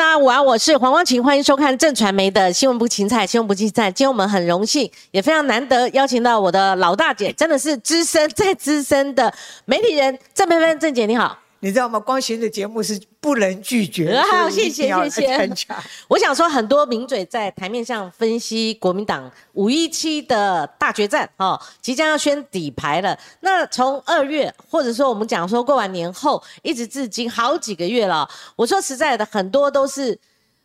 [0.00, 3.90] 大家午安，我是黄光琴，欢迎收看正传媒的新闻部芹菜，新闻部芹菜。
[3.90, 9.30] 今天我们很荣幸，也非常难得邀请到我的老大姐，真的是资深再资深的
[9.66, 11.38] 媒体人郑佩芬郑姐，你好。
[11.62, 12.00] 你知道吗？
[12.00, 14.18] 光行的节目是不能拒绝。
[14.32, 15.50] 好，谢谢谢谢。
[16.08, 23.18] 我想说，很多名嘴在台面上分析国民党五一七的大决战，哦，即将要宣底牌了。
[23.40, 28.26] 那从二月，或者说我们讲说过完年后，一直至今好几个月了。
[28.56, 30.18] 我说实在的，很多都是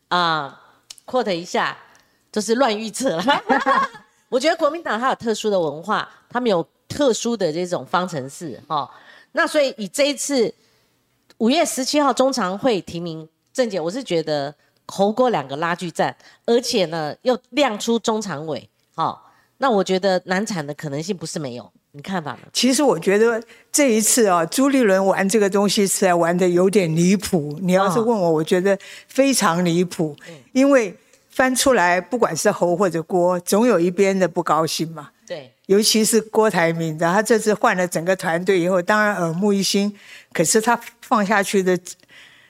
[0.07, 0.57] 啊
[1.05, 1.77] ，quote 一下，
[2.31, 3.43] 就是乱预测了。
[4.29, 8.89] 我觉得国民党它有特殊的文化，他们有特殊的这种方程式，哈。
[9.33, 10.53] 那所以以这一次。
[11.39, 14.53] 五月十七号中常会提名郑姐，我是觉得
[14.85, 22.39] 侯郭两个拉锯战，而且呢又亮出中常委，好，那我觉得难产的可能性不是没有，你看法呢？
[22.53, 27.57] 其实我觉得这一次啊，朱立伦玩这个东西是在玩的有点离谱。
[27.61, 28.77] 你要是问我，我觉得
[29.07, 30.15] 非常离谱，
[30.53, 30.95] 因为
[31.29, 35.09] 翻出来不管是侯或者郭，总有一边的不高兴嘛。
[35.27, 39.93] 对，尤其是郭台铭，他这次换了整个团队以后，当然耳目一新。
[40.31, 41.77] 可是他放下去的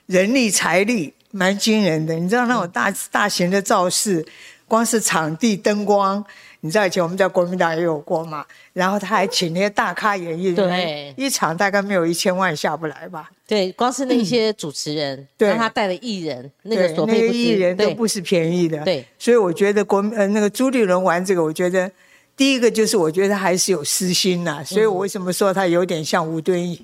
[0.05, 2.13] 人力财力蛮惊人的。
[2.15, 4.25] 你知道那种大大型的造势，
[4.67, 6.23] 光是场地灯光，
[6.61, 8.45] 你知道以前我们在国民党也有过嘛？
[8.73, 13.29] 然后他还请那些大咖演艺人，一场大概没有一千万下不来吧？
[13.45, 18.83] 对，光是那些主持人，让他带的艺人，那个所费艺人都不是便宜的。
[18.83, 21.91] 对，所以我觉得国呃那个朱立伦玩这个，我觉得。
[22.37, 26.81] 第一个就是我觉得还是有私心呐，所以我为什么说他有点像吴敦义？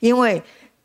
[0.00, 0.42] 因为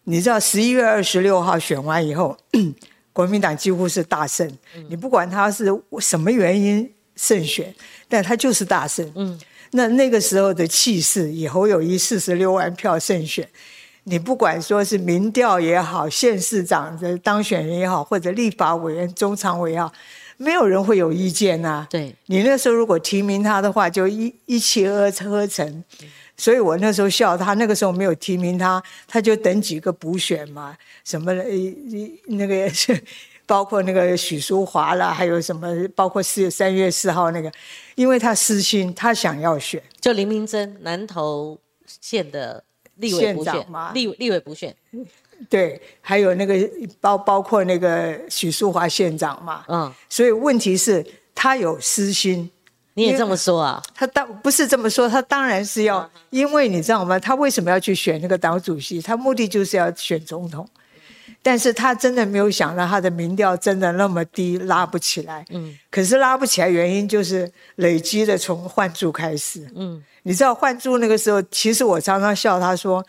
[0.10, 2.36] 你知道十一月二十六号选完以后，
[3.12, 4.50] 国民党几乎是大胜。
[4.90, 5.66] 你不管他是
[6.00, 7.76] 什么原因胜选，
[8.08, 9.12] 但他就是大胜。
[9.16, 9.38] 嗯，
[9.72, 13.46] 那那个时候的气势，以侯友谊四十六万票胜选，
[14.06, 19.92] 你不管说是民调也好，县市长的当选人也好，或者立法委员、中常委也好。
[20.38, 21.86] 没有人会有意见呐。
[21.90, 25.84] 对你那时候如果提名他的话，就一一气呵呵成。
[26.38, 31.34] 所以我那时候笑他，那个时候没有提名他，他就等几个补选嘛，什么
[32.28, 32.72] 那个
[33.48, 37.52] 包括那个许淑华啦，还有什么包括四三月四号那个，
[37.96, 39.82] 因为他私心，他想要选。
[40.00, 42.64] 就林明珍南投县的
[42.96, 44.76] 立委补选嘛，立立委补选。
[45.50, 46.56] 对，还有那个
[47.00, 52.50] 包包括那个许淑华县长嘛，嗯，所以问题是他有私心，
[52.98, 53.82] 你也这么说啊？
[53.94, 57.20] 他当不是这么说，他当然是要，因为你知道吗？
[57.20, 59.00] 他为什么要去选那个党主席？
[59.00, 60.68] 他目的就是要选总统，
[61.44, 65.46] 但是他真的没有想到他的民调真的那么低，拉不起来。
[65.52, 69.70] 嗯，可是拉不起来原因就是累积的从换柱开始。
[69.76, 73.06] 嗯，你知道换柱那个时候，其实我常常笑他说。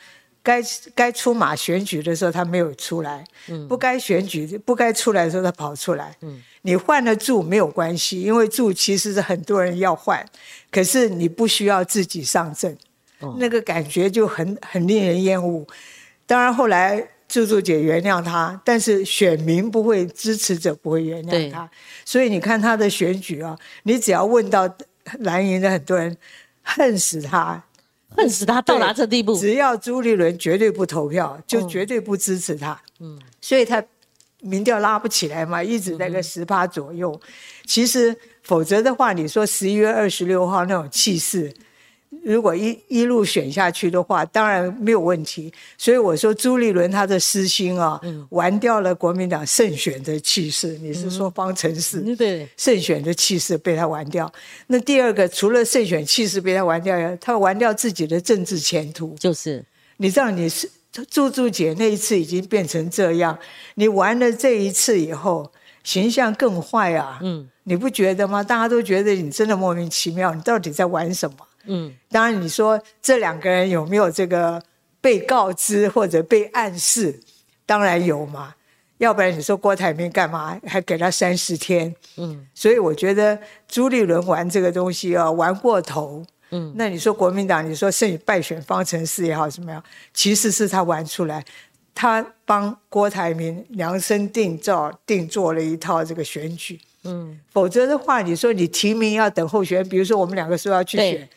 [0.49, 0.63] 该
[0.95, 3.23] 该出马选举的时候，他没有出来；
[3.69, 6.17] 不该选举、不该出来的时候，他跑出来。
[6.63, 10.25] 你换了住没有关系，因为住其实是很多人要换，
[10.71, 12.75] 可是你不需要自己上阵，
[13.39, 15.67] 那个感觉就很很令人厌恶。
[16.27, 21.71] 当然后来柱柱姐原谅他，但是选民不会支持者不会原谅他，
[22.07, 24.67] 所以你看他的选举啊，你只要问到
[25.21, 26.17] 蓝营的很多人
[26.63, 27.63] 恨死他。
[28.11, 32.81] 恨死他到达这地步，只要朱立伦绝对不投票，就绝对不支持他。
[33.01, 33.83] 嗯，所以他
[34.41, 37.21] 民调拉不起来嘛，一直在个十趴左右。
[37.67, 41.53] 其实否则的话，你说十一月二十六号那种气势。
[42.25, 45.53] 如果一一路选下去的话，当然没有问题。
[45.77, 50.79] 所以我说朱立伦他的私心啊，玩掉了国民党胜选的气势。
[50.79, 52.01] 你是说方程式？
[52.17, 54.31] 对，胜选的气势被他玩掉。
[54.69, 59.15] 那第二个，除了胜选气势被他玩掉，他玩掉自己的政治前途。
[59.19, 59.65] 就是，
[59.99, 60.69] 你知道你是
[61.11, 63.39] 朱朱姐那一次已经变成这样，
[63.75, 65.51] 你玩了这一次以后，
[65.85, 67.19] 形象更坏啊。
[67.23, 68.43] 嗯，你不觉得吗？
[68.43, 71.37] 大家都觉得你真的莫名其妙，你到底在玩什么？
[71.69, 74.61] 嗯，当然，你说这两个人有没有这个
[75.01, 77.21] 被告知或者被暗示？
[77.65, 78.55] 当然有嘛，
[78.97, 81.95] 要不然你说郭台铭干嘛还给他三十天？
[82.17, 83.39] 嗯，所以我觉得
[83.69, 86.25] 朱立伦玩这个东西啊，玩过头。
[86.51, 89.85] 嗯，那你说国民党，你说胜败选方程式也好，怎么样？
[90.15, 91.45] 其实是他玩出来，
[91.95, 96.81] 他帮郭台铭量身定造、定做了一套这个选举。
[97.05, 101.29] 嗯，否则的话，你说你提名要等候选，比如说我们两个说要去选。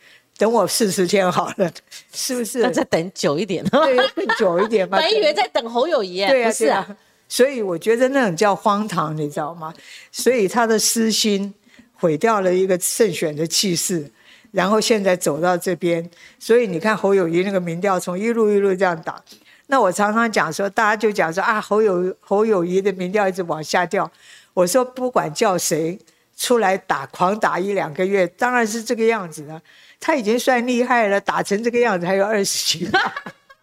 [0.41, 1.71] 等我四十天好了，
[2.11, 2.63] 是不是？
[2.63, 4.97] 那再等久一点，对，更久一点嘛。
[4.99, 6.97] 本以为在等侯友谊，对啊，是啊。
[7.29, 9.71] 所以我觉得那种叫荒唐，你知道吗？
[10.11, 11.53] 所以他的私心
[11.93, 14.11] 毁掉了一个胜选的气势，
[14.49, 16.09] 然后现在走到这边，
[16.39, 19.23] 所以你看侯友谊那个民调从一路一路这样打，
[19.67, 24.11] 那我常常讲说，大家就讲说啊，侯友侯友谊的民调一直往下掉。
[24.55, 25.99] 我说不管叫谁
[26.35, 29.61] 出来打，狂打一两个月，当然是这个样子了。
[30.01, 32.91] 他已经算厉害了，打成这个样子还有二十几，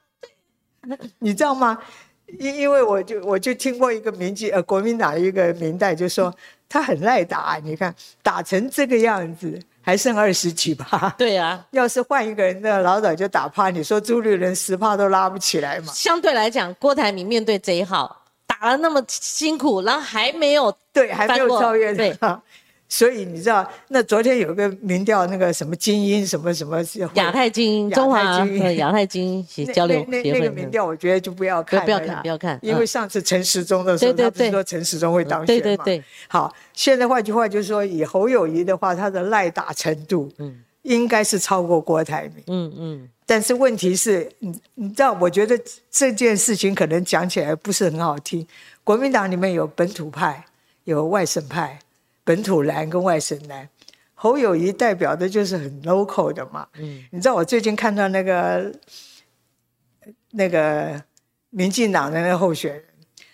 [1.21, 1.77] 你知道吗？
[2.39, 6.35] 因因为我就我就听过一个民进呃国民党一个民代就说
[6.69, 9.61] 他很赖打，你看打成这个样子。
[9.81, 11.15] 还剩二十几吧？
[11.17, 13.71] 对呀，要是换一个人，那老早就打趴。
[13.71, 15.91] 你说朱立伦十趴都拉不起来嘛？
[15.95, 22.15] 相对来讲，郭台铭面对贼好打了那么辛苦，然后还没有对，还没有超越对。
[22.89, 26.83] 所以你知道，那昨天有个民调，那个什么精英什么什么
[27.15, 35.63] 亚太精英，中华亚太精英 交流那那个民调，我觉得就不要看，不要看，不要看，因为上次陈时中的时候，他不是说陈时中会当选嘛？
[35.63, 36.05] 对对对。
[36.29, 43.09] 好，现在换句话就是说，以侯友谊的话，他的赖打程度，嗯，应该是超过郭台铭，嗯嗯。
[43.27, 48.47] 但是问题是，你你知道，我觉得这件事情可能讲起来不是很好听。
[48.83, 50.47] 国民党里面有本土派，
[50.85, 51.79] 有外省派。
[52.29, 53.67] 本土蓝跟外省蓝，
[54.13, 56.69] 侯友谊代表的就是很 local 的嘛。
[56.75, 58.71] 嗯，你知道我最近看到那个
[60.33, 61.03] 那个
[61.49, 62.85] 民进党的那个候选人，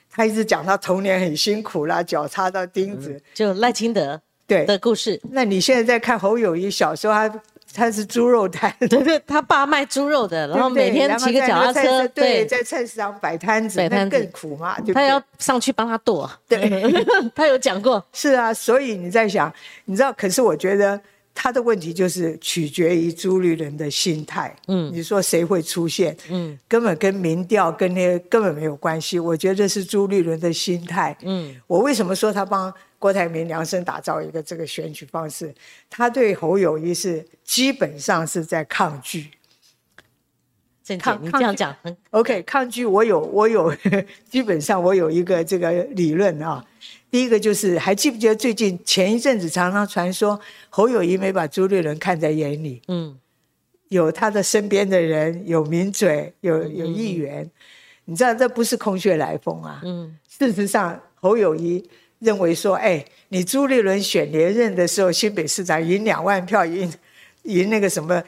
[0.09, 5.21] 他一直讲他童年很辛苦啦，脚插到钉子，就赖清德对的故事。
[5.33, 7.43] 那你现在在看侯友谊小时候他。
[7.75, 16.71] 他是猪肉摊，对对，他爸卖猪肉的，然后每天骑个脚踏车，对，在菜市场摆摊子，那更苦嘛，他要上去帮他剁，对，
[17.35, 19.53] 他有讲过，是啊，所以你在想，
[19.87, 21.01] 你知道，可是我觉得
[21.35, 32.73] 他的问题就是取决于朱立伦的心态，嗯，你说谁会出现，嗯，根本跟民调跟那些根本没有关系，我觉得是朱立伦的心态，嗯，我为什么说他帮？
[33.05, 35.55] 郭台铭量身打造一个这个选举方式，
[35.91, 39.29] 他对侯友谊是基本上是在抗拒。
[40.99, 41.77] 抗你这样讲
[42.13, 42.87] ，OK，抗拒。
[42.87, 43.71] 我有我有，
[44.31, 46.65] 基本上我有一个这个理论啊。
[47.11, 50.41] 第一个就是还记不记得最近前一阵子常常传说
[50.71, 53.15] 侯友谊没把朱立伦看在眼里，嗯，
[53.89, 57.51] 有他的身边的人，有名嘴，有有议员，
[58.07, 59.83] 你知道这不是空穴来风啊。
[59.85, 61.87] 嗯，事实上侯友谊。
[62.25, 66.91] 认为说，哎，你朱立伦选连任的时候，新北市长赢两万票，赢
[67.43, 68.23] 赢那个什么，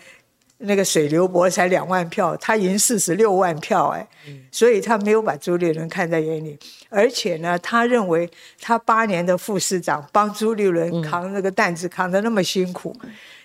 [0.59, 4.07] 那个水流博才两万票，他赢四十六万票，哎，
[4.53, 6.59] 所以他没有把朱立伦看在眼里，
[6.91, 12.95] 而且呢，他认为他八年的副市长帮朱立伦扛那个担子扛得那么辛苦，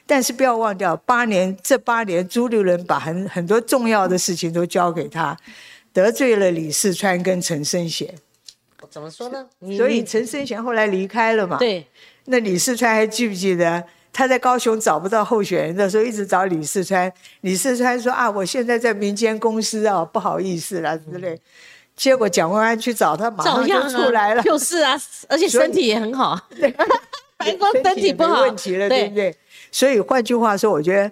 [0.06, 5.38] 但是不要忘掉，八年这八年朱立伦把很很多重要的事情都交给他，
[5.94, 8.14] 得罪了李世川跟陈生贤。
[8.90, 9.46] 怎么说呢？
[9.78, 11.58] 所以陈生贤后来离开了嘛？
[11.58, 11.86] 对。
[12.26, 13.84] 那李世川还记不记得
[14.14, 17.12] 他在高雄找不到候选人的时候，一直找李世川。
[17.42, 21.40] 李世川说：“啊，我现在在民间公司啊，不好意思了之类。”
[21.96, 24.42] 结果蒋万安去找他，马上就出来了。
[24.44, 26.40] 就是啊，而且身体也很好。
[26.50, 26.74] 对，
[27.38, 28.42] 白光身体不好。
[28.42, 29.36] 问题了，对不对？
[29.72, 31.12] 所以换句话说，我觉得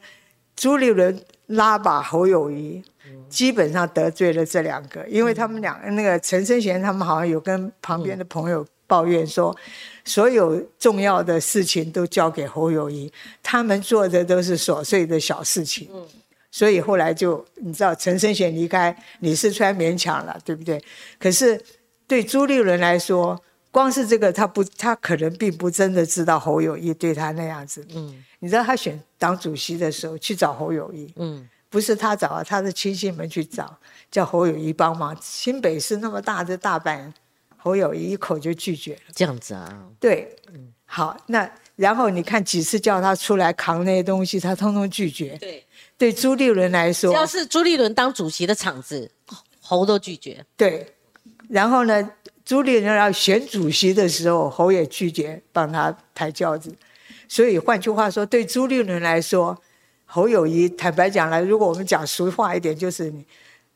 [0.55, 2.83] 朱立伦拉把侯友谊。
[3.29, 9.55] 基本上得罪了这两个，因为他们两那个陈生贤他们好像有跟旁边的朋友抱怨说，
[10.03, 13.11] 所有重要的事情都交给侯友谊，
[13.43, 15.87] 他们做的都是琐碎的小事情。
[15.93, 16.03] 嗯，
[16.49, 20.81] 所以后来就你知道陈生贤离开，李世川勉强了，对不对？
[21.19, 21.61] 可是
[22.07, 23.39] 对朱立伦来说，
[23.69, 27.85] 光是这个他不，他可能并不真的知道侯友谊对他那样子。
[27.93, 31.13] 嗯，你知道他选党主席的时候去找侯友谊。
[31.17, 31.47] 嗯。
[31.69, 33.77] 不是他找啊，他的亲戚们去找，
[34.09, 35.15] 叫侯友谊帮忙。
[35.21, 37.13] 新北市那么大的大板，
[37.57, 39.01] 侯友谊一口就拒绝了。
[39.13, 39.85] 这样子啊？
[39.99, 45.37] 对，嗯，好，那然后你看几次叫他出来扛那些东西，他通通拒绝。
[45.37, 45.63] 对，
[45.95, 49.11] 对朱立伦来说，只要是朱立伦当主席的场子，
[49.61, 50.43] 侯都拒绝。
[50.57, 50.95] 对，
[51.49, 52.11] 然后呢，
[52.43, 56.75] 朱立伦要选主席的时候，侯也拒绝帮他抬轿子。
[57.27, 59.61] 所以换句话说，对朱立伦来说。
[60.11, 63.23] 侯友谊，坦白讲来，如果我们讲俗话一点，就是你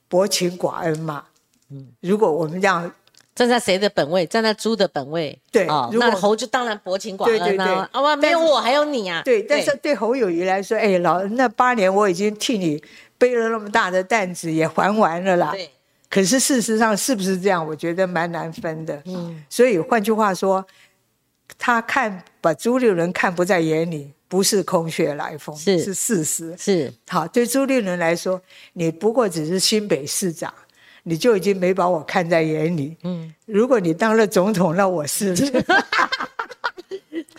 [0.08, 1.24] 薄情寡恩嘛。
[1.70, 2.92] 嗯，如果我们这样
[3.36, 7.88] 站在谁的本位，站在猪的本位，对啊，那侯就当然薄情寡恩啊。
[7.92, 9.22] 啊，没有我还有你啊。
[9.24, 12.84] 对，但是对侯友谊来说，哎，老那八年我已经替你
[13.20, 15.52] 背了那么大的担子，也还完了啦。
[15.52, 15.70] 对。
[16.10, 17.64] 可是事实上是不是这样？
[17.68, 19.00] 我觉得蛮难分的。
[19.06, 19.44] 嗯。
[19.50, 20.66] 所以换句话说，
[21.60, 24.12] 他看把朱立伦看不在眼里。
[24.34, 26.56] 不是空穴来风，是是事实。
[26.58, 28.42] 是好，对朱立伦来说，
[28.74, 30.52] 你不过只是新北市长，
[31.04, 32.98] 你就已经没把我看在眼里。
[33.04, 35.36] 嗯，如果你当了总统，那我是。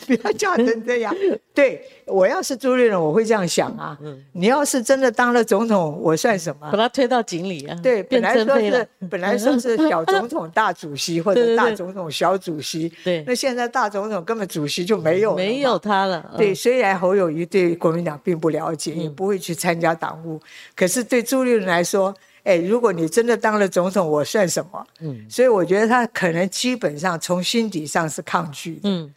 [0.07, 1.15] 不要叫成这样。
[1.55, 3.97] 对我要是朱立伦，我会这样想啊。
[4.33, 6.71] 你要是真的当了总统，我算什么？
[6.71, 7.79] 把他推到井里啊。
[7.83, 12.93] 对，本来说是本来说是小总统大主席或者 大总统小主席。
[13.03, 13.25] 对。
[13.27, 16.35] 那现在大总统根本主席就没有没有他了。
[16.37, 20.41] 对，虽然侯友谊对国民党并不了解，也不会去参加党务，
[20.75, 22.15] 可是对朱立伦来说。
[22.45, 24.87] 哎，如果你真的当了总统，我算什么？
[25.01, 28.81] 嗯，所以我觉得他可能基本上从心底上是抗拒的。
[28.83, 29.11] 嗯，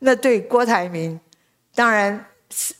[0.00, 1.18] 那对郭台铭，
[1.74, 2.74] 当然是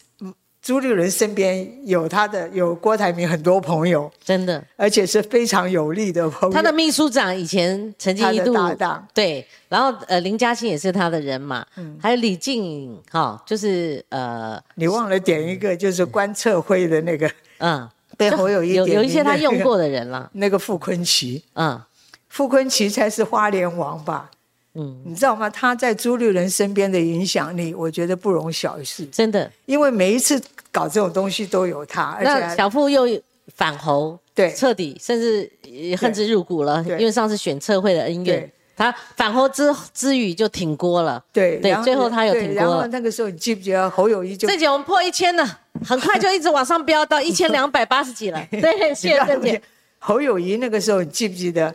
[0.61, 6.55] 朱立伦身边有他的有郭台铭很多朋友，真的，而且是非常有利的朋友。
[6.55, 17.89] 他的秘书长以前曾经一度搭档，对，然后呃林嘉欣也是他的人嘛，嗯，还有李静，哈，就是呃，你忘了点一个，就是观测辉的那个，嗯。
[18.19, 21.81] 背后有一有有一些他用过的人了， 那个傅坤奇，嗯，
[22.29, 24.29] 傅坤奇才是花莲王吧？
[24.75, 25.49] 嗯，你知道吗？
[25.51, 29.05] 他在朱立伦身边的影响力，我觉得不容小视。
[29.07, 33.07] 真的，因为每一次搞这种东西都有他，而且小傅又
[33.55, 35.51] 反侯，对，彻底甚至
[35.99, 36.85] 恨之入骨了。
[36.87, 38.51] 因为上次选测会的恩怨。
[38.77, 42.55] 他反侯之之语就挺锅了，对对，最后他有挺锅。
[42.55, 45.45] 然后那个时候你记不记得侯友谊就这节我们破一千了，
[45.85, 48.41] 很快就一直往上飙到一千两百八十几了。
[48.53, 49.61] 对，谢谢郑姐。
[49.99, 51.75] 侯友谊那个时候你记不记得，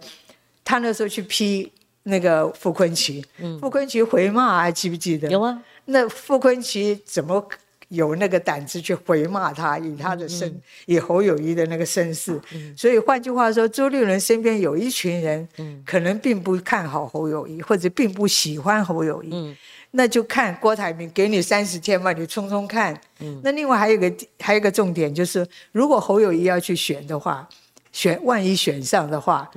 [0.64, 1.70] 他那时候去批
[2.04, 3.24] 那个傅昆萁，
[3.60, 5.30] 傅昆萁回骂还记不记得？
[5.30, 5.62] 有啊。
[5.86, 7.48] 那傅昆萁怎么？
[7.90, 10.52] 有那个胆子去回骂他，以他的身，
[10.88, 12.42] 以侯友谊的那个身世，
[12.76, 15.48] 所以换句话说，周立伦身边有一群人，
[15.86, 19.56] 可能并不看好侯友谊，或者并不喜欢侯友谊，
[19.92, 23.00] 那就看郭台铭给你三十天嘛，你冲冲看。
[23.44, 27.48] 那另外还有一个还有一个重点就是，如果侯友谊要去选的话，
[27.92, 29.48] 选万一选上的话，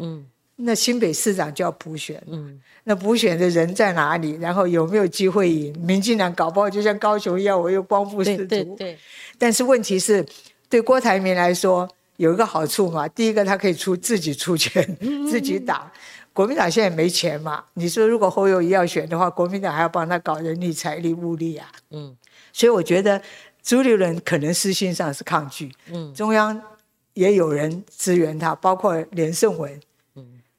[0.57, 2.23] 那新北市长就要补选。
[2.27, 4.39] 嗯那补选的人在哪里？
[4.41, 5.77] 然后有没有机会赢？
[5.81, 8.45] 民进党搞不好就像高雄一样，我又光复四族。
[8.47, 8.99] 对对。
[9.37, 10.25] 但是问题是，
[10.69, 13.09] 对郭台铭来说有一个好处嘛。
[13.09, 14.97] 第一个，他可以出自己出钱，
[15.29, 15.91] 自己打。
[16.33, 17.65] 国民党现在没钱嘛？
[17.75, 21.67] 你说如果侯友谊要选的话，国民党还要帮他搞人力、财力、物力啊。
[21.91, 22.17] 嗯。
[22.53, 23.21] 所以我觉得
[23.65, 25.73] 朱立伦可能私心上是抗拒。
[25.91, 26.15] 嗯。
[26.15, 26.63] 中央
[27.15, 29.81] 也有人支援他，包括连胜文。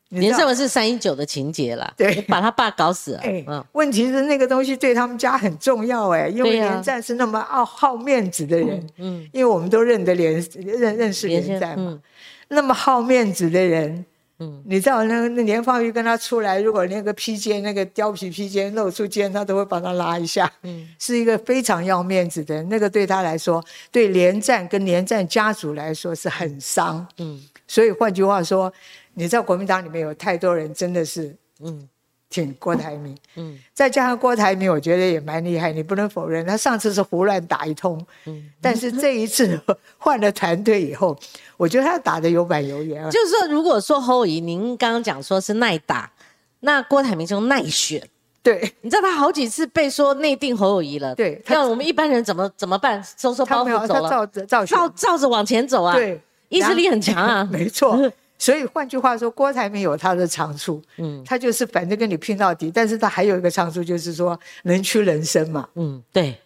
[0.10, 3.22] 连胜文是三一九的情节啦，对，把他爸搞死了。
[3.26, 12.00] 嗯，问题是那个东西对他们家很重要哎，因为连战是那么好好面子的人，嗯，因为我们都认得连认认识连战嘛，
[12.48, 14.06] 那么好面子的人，
[14.40, 23.62] 嗯，你知道那那连方玉跟他出来，如果那个披肩那个貂皮披肩露出肩，他都会把他拉一下，嗯，是一个非常要面子的人，那个对他来说，
[23.92, 28.72] 对连战跟连战家族来说是很伤，嗯，所以换句话说。
[29.18, 31.90] 你知道国民党里面有太多人真的是，嗯，
[32.30, 39.60] 挺郭台铭，嗯，再加上郭台铭，我觉得也蛮厉害，你不能否认，他上次是胡乱打一通，嗯，但是这一次
[39.98, 41.18] 换了团队以后，
[41.58, 43.04] 我觉得他打的有板有眼。
[43.10, 46.12] 就是说，如果说侯友您刚刚讲说是耐打，
[46.60, 48.08] 那郭台铭就耐选。
[48.44, 53.04] 对，你知道他好几次被说内定侯友谊了，对，让我们一般人怎么怎么办？
[53.18, 58.00] 收收包袱走了，照着照照照着往前走啊，对，意志力很强啊， 没错。
[58.40, 66.40] 所以换句话说，郭台铭有他的长处，嗯，他就是反正跟你拼到底，但是他还有一个长处，就是说能屈能伸嘛，嗯，对，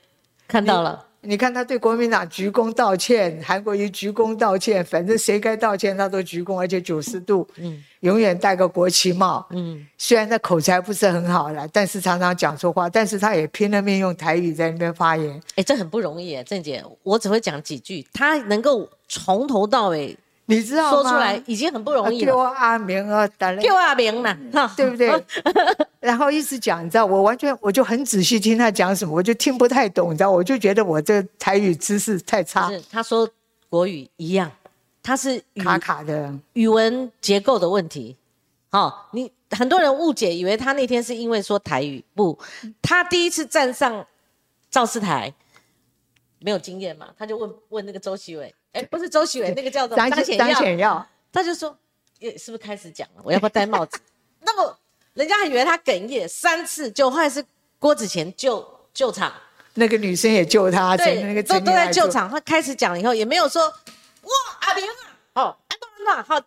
[0.47, 20.17] 看到了，你看他对国民党鞠躬道歉，韩国瑜鞠躬道歉，反正谁该道歉他都鞠躬，而且九十度，嗯，永远戴个国旗帽，嗯，虽然他口才不是很好了，但是常常讲错话，但是他也拼了命用台语在那边发言，哎，这很不容易，郑姐，我只会讲几句，他能够从头到尾。
[20.51, 20.91] 你知道吗？
[20.91, 22.33] 说出来已经很不容易了。
[22.33, 23.27] 叫阿明啊，
[23.61, 24.37] 叫阿明呢，
[24.75, 25.09] 对不对？
[26.01, 32.69] 然后一直讲，你知道，我完全我就很仔细听他讲什么，我就听不太懂，你知道，我就觉得我这台语知识太差。
[32.69, 33.29] 是他说
[33.69, 34.51] 国语一样，
[35.01, 38.17] 他是卡卡的语文结构的问题。
[38.69, 42.37] 好，你很多人误解，以为他那天是因为说台语，不，
[42.81, 44.05] 他第一次站上
[44.69, 45.33] 造势台，
[46.39, 48.53] 没有经验嘛，他就问问那个周习伟。
[48.73, 51.77] 哎，不是周喜伟，那个叫做张显耀，他就说，
[52.19, 53.21] 也是不是开始讲了？
[53.23, 53.99] 我要不要戴帽子？
[54.39, 54.77] 那么
[55.13, 57.43] 人家还以为他哽咽三次，就后来是
[57.79, 59.33] 郭子乾救救场，
[59.73, 62.29] 那个女生也救他，对，那个都都在救场。
[62.29, 64.91] 他开始讲以后，也没有说哇阿明啊，
[65.33, 66.39] 好安东啊，好，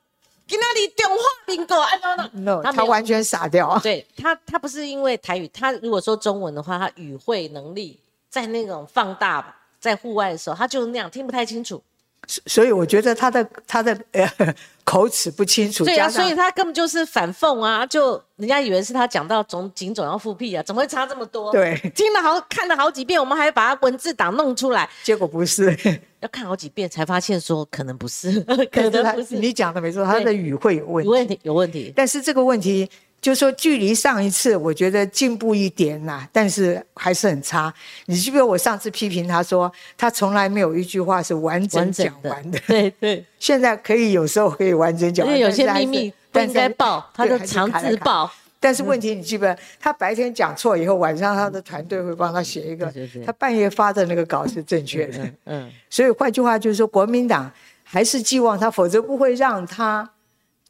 [0.47, 1.17] 今天你电话
[1.47, 3.79] 宾过安东啊，no，他完全傻掉。
[3.81, 8.01] 对他，他不是因为台语，他如果说中文的话，他语会能力
[8.31, 11.83] 在那种放大，在户外的时候，他就那样听不太清楚。
[12.27, 14.29] 所以我觉得他的他的呃
[14.85, 21.51] 口齿不清楚，对啊，所以他根本就是反讽啊，就人家以为是他讲到总警总要复辟啊，怎么会差这么多？
[21.53, 25.75] 对，听了好看了好几遍，我们还把他文字档弄出来，结果不是，
[26.21, 28.41] 要看好几遍才发现说可能不是，
[28.71, 29.37] 可能不是。
[29.37, 31.93] 你讲的没错，他的语会有问题，有问题，有问题。
[31.97, 32.89] 但是这个问题。
[33.25, 37.73] 就说距离上一次，我觉得进步一点呐，但是还是很差。
[38.05, 42.61] 你记不记得我上次批评他说，他从来没有一句话是完整讲完的。
[42.67, 43.25] 对对。
[43.41, 48.31] 现在可以有时候可以完整讲，因为有些秘密不应该报，他就强制报。
[48.61, 49.47] 但是问题你记不？
[49.81, 52.93] 他白天讲错以后，晚上他的团队会帮他写一个，
[53.25, 55.31] 他半夜发的那个稿是正确的。
[55.47, 55.73] 嗯。
[55.89, 57.51] 所以换句话就是说，国民党
[57.85, 60.11] 还是寄望他，否则不会让他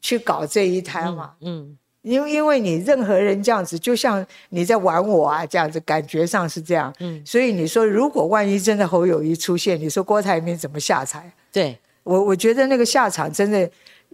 [0.01, 1.33] 去搞这一摊嘛。
[1.41, 1.77] 嗯。
[2.05, 6.95] 因为因为你任何人这样子，就像你在玩我啊，这样子感觉上是这样。
[7.01, 11.33] 嗯，所以你说如果万一真的侯友谊出现，你说郭台铭怎么下台？
[11.51, 13.69] 对我，我觉得那个下场真的，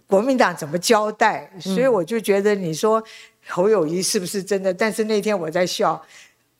[0.07, 1.51] 国民党怎么交代？
[1.59, 3.03] 所以我就觉得你说
[3.47, 4.73] 侯友谊是不是真的？
[4.73, 6.01] 但是那天我在笑，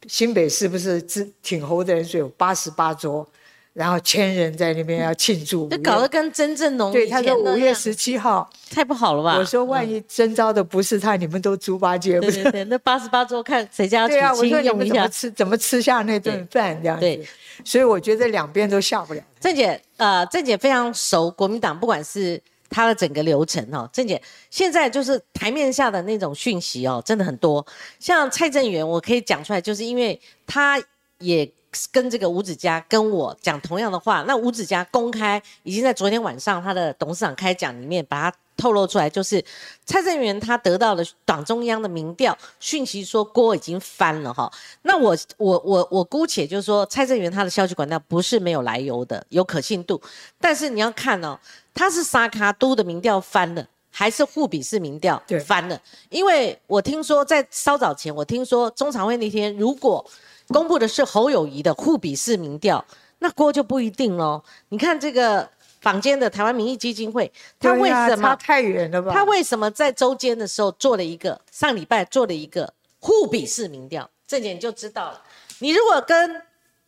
[0.08, 1.02] 新北是不是
[1.42, 3.26] 挺侯的人是有八十八桌？
[3.74, 9.38] 然后千人在那边要庆祝，这搞得跟真正农对他说五月十七号太不好了吧？
[9.38, 12.44] 我说万一征召的不是他，你们都猪八戒不是？
[12.66, 17.20] 那八十八桌看谁家对啊，我说你们怎么吃怎么吃下那顿饭这样子？
[17.64, 19.24] 所以我觉得两边都下不了。
[19.40, 23.90] 郑姐呃，郑姐非常熟国民党，不管是他的整个流程哦。
[23.94, 27.66] 郑姐现在就是台面下的那种讯息哦，真的很多。
[28.00, 30.78] 像蔡正元，我可以讲出来，就是因为他
[31.20, 31.50] 也。
[31.92, 39.44] 跟这个吴子嘉跟我讲同样的话，那吴子嘉公开已经在昨天晚上他的董事长开讲里面把它透露出来，就是
[39.86, 44.52] 蔡正元他得到了党中央的民调讯息，说锅已经翻了哈。
[44.84, 50.00] 那我我我我姑且就是说，蔡正元他的消息管道不是没有来由的，有可信度。
[50.40, 51.40] 但是你要看哦，
[51.74, 55.80] 他是沙卡都的民调翻了，还是互比式民调翻了？
[56.10, 60.04] 因为我听说在稍早前，我听说中常会那天如果。
[60.48, 62.84] 公布的是侯友谊的互比式民调，
[63.20, 64.44] 那锅就不一定喽。
[64.68, 69.14] 你看这个坊间的台湾民意基金会，他为什么太远了吧？
[69.14, 74.10] 他为什么在周间的时候做了一个上礼拜做了一个互比式民调？
[74.28, 75.22] 这点就知道了。
[75.60, 76.42] 你如果跟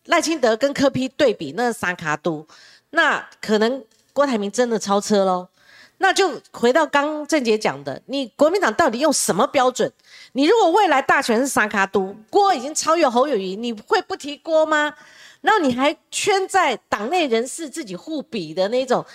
[0.07, 2.45] 赖清德跟柯批对比，那三卡都，
[2.89, 5.47] 那可能郭台铭真的超车喽。
[6.03, 9.89] 那就回到刚郑杰讲的，你国民党到底用什么标准？
[10.33, 14.93] 你如果未来大权是沙卡都，郭已经超越侯友谊，你会不提郭吗？
[15.39, 19.05] 然后你还圈在党内人士自己互比的那种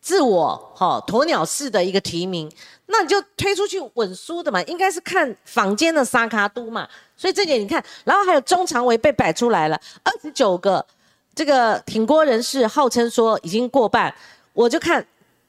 [0.00, 2.50] 自我哈鸵鸟式的一个提名，
[2.86, 6.88] 那你就推出去稳输的嘛，应该是看坊间的沙卡都嘛。
[7.14, 10.86] 所以这点你看，然后还有中常委被摆出来了，二十九个
[11.34, 14.14] 这个挺郭人士号称说已经过半，
[14.54, 15.06] 我就看。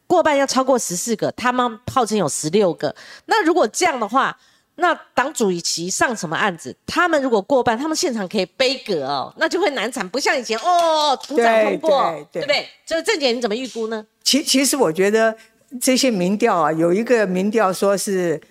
[0.07, 2.95] 过半要超过十四个，他们号称有十六个。
[3.25, 4.37] 那如果这样的话，
[4.75, 6.75] 那党主席上什么案子？
[6.85, 12.67] 他们如果过半，他们现场可以背阁哦，那就会难产，不像以前哦，鼓掌通过，对不对？
[12.85, 14.05] 所以郑姐你怎么预估呢？
[14.23, 15.35] 其其实我觉得
[15.81, 18.41] 这些民调啊，有一个民调说是，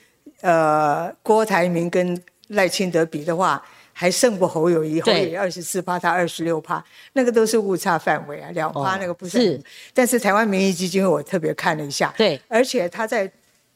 [0.40, 3.62] 呃，郭台铭跟赖清德比的话。
[3.96, 9.58] 还胜过侯友谊，侯友谊二十四趴，他二十六趴，那个都是误差范围啊，两趴那个不是。
[9.94, 13.30] 但是台湾民意基金会我特别看了一下，对，而且他在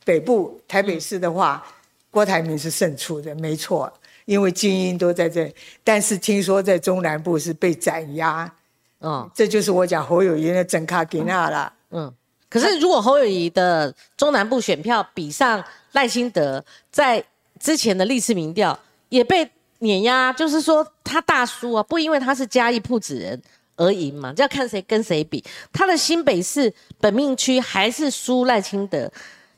[0.05, 1.65] 北部台北市的话，
[2.11, 3.91] 郭台铭是胜出的，没错，
[4.25, 5.55] 因为精英都在这。
[5.85, 8.53] 但是听说在中南部是被斩压，
[9.01, 11.73] 嗯，这就是我讲侯友谊的整卡给那了。
[11.93, 12.13] 嗯，
[12.51, 17.25] 可是如果侯友谊的中南部选票比上赖清德，在
[17.61, 18.77] 之前的历次民调
[19.11, 19.49] 也被。
[19.81, 23.41] 碾压就是说他大输啊，不因为他是嘉义铺子人
[23.77, 25.43] 而赢嘛，就要看谁跟谁比。
[25.73, 29.11] 他的新北市本命区还是输赖清德，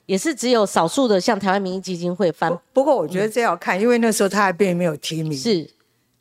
[0.06, 2.56] 也是只有少数的像台湾民意基金会翻。
[2.72, 5.68] 不过我觉得这要看，因为那时候他还并没有提名，是，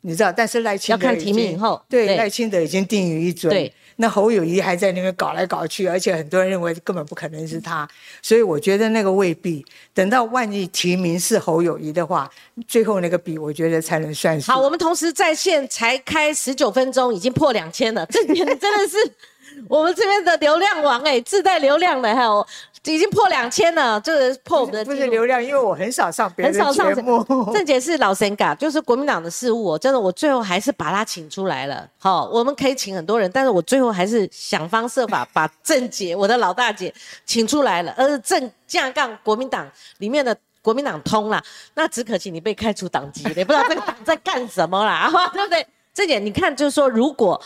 [0.00, 3.52] 你知道，但是赖清德要看提名以后，对赖清德已经定于一尊。
[3.52, 3.72] 对。
[4.00, 7.86] 那侯友谊还在那边搞来搞去，而且很多人认为根本不可能是他，
[8.22, 9.62] 所以我觉得那个未必。
[9.92, 12.30] 等到万一提名是侯友谊的话，
[12.66, 14.50] 最后那个比我觉得才能算是。
[14.50, 18.96] 好，我们同时在线才开十九分钟，已经破两千了，这点真的是
[19.68, 22.46] 我们这边的流量王哎，自带流量的还有。
[22.84, 27.22] 已经破两千了，就是破我们的不是流量，因为我很少上别人的节目。
[27.52, 31.86] 郑姐是老神嘎，就是国民党的事务，真的，我最后还是把她请出来了。
[31.98, 36.92] 好，我们可以请很多人，但是我最后还是想方设法把郑姐，我的老大姐
[37.26, 37.94] 请出来了。
[37.98, 41.42] 而郑架杠国民党里面的国民党通了，
[41.74, 45.66] 那只可惜你被开除党籍，也不知道这个党在干什么啦， 对不对？
[45.92, 47.38] 郑姐，你看，就是说，如果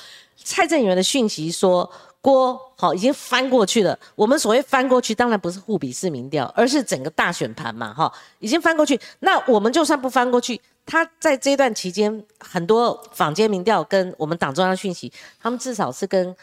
[0.45, 1.91] 蔡正元的讯息说。
[2.25, 3.99] 锅好已经翻过去了。
[4.15, 8.99] 我们所谓翻过去，当然不是互比式民调，而是整个大选盘嘛，哈，已经翻过去。
[9.21, 16.35] 那我们就算不翻过去，他在这段期间，很多坊间民调跟我们党中央讯息，他们至少是跟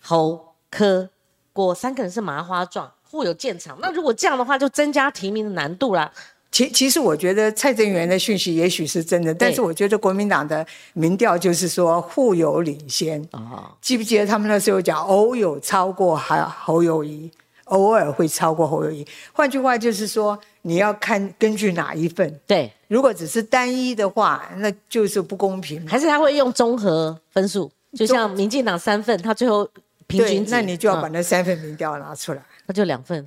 [0.00, 1.08] 侯科
[1.52, 3.78] 郭三个人是麻花状，互有建场。
[3.80, 6.10] 那如果这样的话，就增加提名的难度啦。
[6.50, 13.22] 其其实我觉得蔡正元的讯息也许是真的，但是我觉得国民党的民调就是说互有领先。
[13.32, 17.30] 哦，记不记得他们那时候讲偶有超过还侯友谊，
[17.64, 19.06] 偶尔会超过侯友谊。
[19.32, 22.40] 换句话就是说，你要看根据哪一份。
[22.46, 25.86] 对，如果只是单一的话，那就是不公平。
[25.86, 29.68] 还是他会用综合分数，就像民进党三份，他最后
[30.06, 32.42] 平均，那你就要把那三份民调拿出来。
[32.66, 33.24] 那就两份。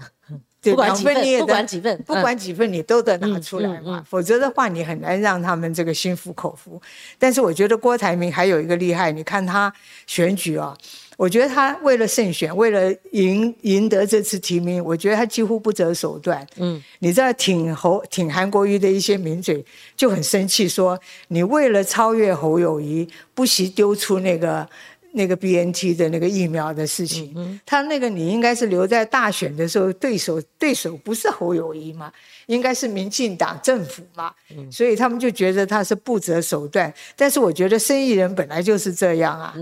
[0.62, 6.80] 不管几份，不管几份，不管几份，你都得拿出来嘛，否则的话，你很难让他们这个心服口服。
[7.18, 9.74] 但是我觉得郭台铭还有一个厉害，你看他
[10.06, 10.78] 选举啊，
[11.18, 16.46] 我觉得他为了胜选，为了赢赢得这次提名，我觉得他几乎不择手段。
[16.58, 19.66] 嗯，你知道挺侯挺韩国瑜的一些名嘴
[19.98, 24.70] 就很生气，说你为了超越侯友谊，不惜丢出那个。
[25.14, 32.12] 那个 B N T 的那个疫苗的事情，他那个你应该是留在大选的时候，对手对手不是侯友谊嘛？
[32.48, 34.34] 应该是民进党政府嘛，
[34.70, 36.94] 所以他们就觉得他是不择手段。
[37.16, 39.56] 但是我觉得生意人本来就是这样啊，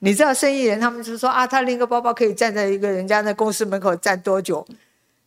[0.00, 4.66] 你知道生意人他们就说啊，他拎个包包可以站在一个人家的公司门口站多久？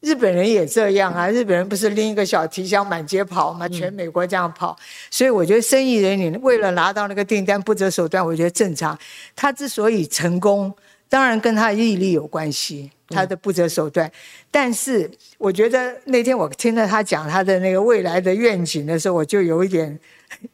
[0.01, 1.29] 日本人也这样啊！
[1.29, 3.67] 日本人不是拎一个小提箱满街跑吗？
[3.67, 4.77] 全美国这样跑，
[5.11, 8.97] 所以我觉得生意人你为了拿到那个订单不择手段，我觉得正常。
[9.35, 10.73] 他之所以成功，
[11.09, 14.09] 当然跟他毅力有关系，他的不择手段。
[14.49, 19.99] 但是我觉得那天我听到他讲他的那个未来的愿景的时候，我就有一点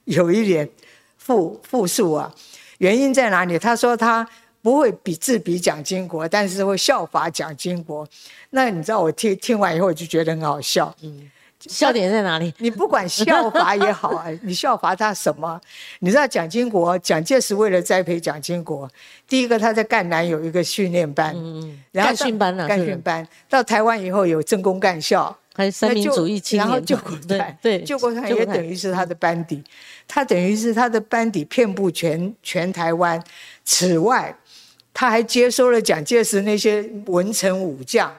[0.06, 0.68] 有一点
[1.20, 2.34] 负负数啊。
[2.80, 3.60] 原因在哪里？
[3.60, 4.28] 他说他。
[4.66, 8.08] 不会比自比蒋经国，但是会效法蒋经国。
[8.50, 10.92] 那你知道我听听完以后，我就觉得很好笑。
[11.04, 12.52] 嗯，笑点在哪里？
[12.58, 15.62] 你不管效法也好啊，你效法他什么？
[16.00, 18.90] 你知道蒋经国、蒋介石为了栽培蒋经国，
[19.30, 22.68] 第一个他在赣南有一个训练班，嗯嗯，干训班呢？
[22.68, 29.64] 干训班到台湾以后有政工干校，还有三民主义青年，然后救国团，对，救国团也等于是他的班底，
[30.08, 33.24] 他等于是他的班底遍布全全台湾。
[33.64, 34.36] 此外，
[34.98, 38.10] 他还接收了蒋介石那些文臣武将，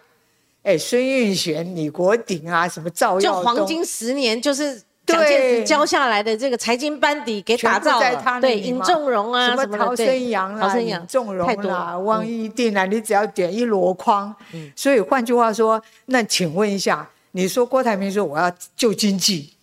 [0.62, 8.40] 哎，孙运璇、李国鼎啊，什么赵耀东，就黄金十年，就是蒋介石教下来的这个财经班底给打造了。
[8.42, 14.36] 对，尹仲荣啊，什么陶生阳啊，尹仲荣啊，汪一定啊，你只要点一箩筐。
[14.52, 19.54] 嗯，所以换句话说，那请问一下，你说郭台铭说我要救经济，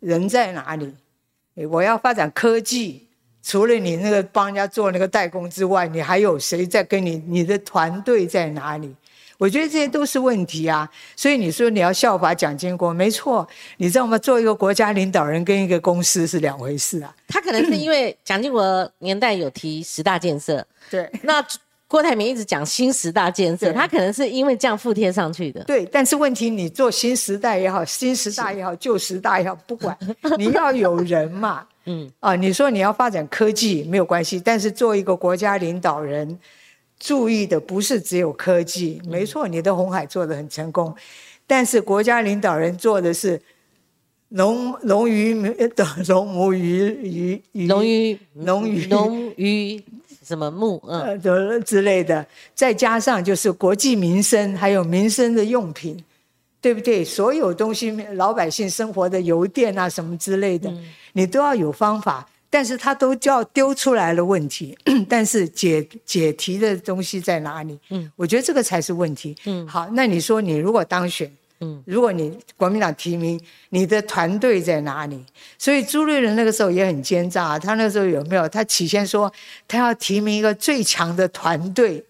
[0.00, 0.92] 人在哪里？
[1.70, 3.06] 我要发展科技。
[3.42, 7.20] 除了你那个帮人家做那个代工之外，你还有谁在跟你？
[7.26, 8.94] 你的团队在哪里？
[9.36, 10.88] 我觉得这些都是问题啊。
[11.16, 13.46] 所以你说你要效法蒋经国，没错。
[13.78, 14.16] 你知道吗？
[14.16, 17.12] 做一个国家领导人跟一个公司是两回事啊。
[17.26, 21.10] 他可能是因为蒋经国年代有提十大建设，对。
[21.22, 21.44] 那
[21.88, 25.64] 郭台铭一直讲新十大建设，他可能是因为这样附贴上去的。
[25.64, 29.98] 对，但是问题你做新时代也好，新时代也好，旧时代也好，不管
[30.38, 31.66] 你要有人嘛。
[31.84, 36.38] 嗯啊，你说你要发展科技没有关系，但是做一个国家领导人，
[36.98, 39.00] 注意的不是只有科技。
[39.08, 40.94] 没错，你的红海做的很成功，
[41.46, 43.40] 但是国家领导人做的是
[44.28, 45.34] 农农渔
[45.74, 49.82] 的农牧渔渔农渔农渔农渔
[50.24, 51.20] 什么牧嗯
[51.64, 56.02] 之类的，再加上就是国计民生，还有民生的用品。
[56.62, 57.04] 对不对？
[57.04, 60.72] 所有东西，老百姓生活的油电啊，什么之类的，
[61.12, 62.26] 你都要有方法。
[62.48, 64.76] 但是他都叫丢出来了问题，
[65.08, 67.78] 但是解解题的东西在哪里？
[67.88, 69.34] 嗯，我觉得这个才是问题。
[69.46, 75.24] 嗯，好，那你说你如果当选，嗯，如果你国民党提名，你的团队在哪里？
[75.56, 78.46] 所以朱立伦那个时候也很奸诈，他那个时候有没有？
[78.46, 79.32] 他起先说
[79.66, 82.04] 他要提名一个最强的团队，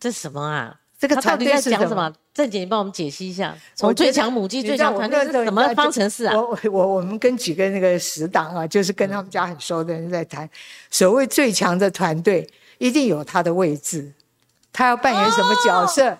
[0.00, 0.74] 这什么啊？
[0.98, 2.10] 这个团队是什么？
[2.38, 6.36] 郑姐，你帮我们解析一下，从最强母鸡、最强团队是什么方程式啊？
[6.36, 10.48] 我我我们跟几个那个死党啊，就是跟他们家很熟的人在谈，
[10.88, 12.48] 所谓最强的团队
[12.78, 14.12] 一定有他的位置，
[14.72, 16.16] 他要扮演什么角色？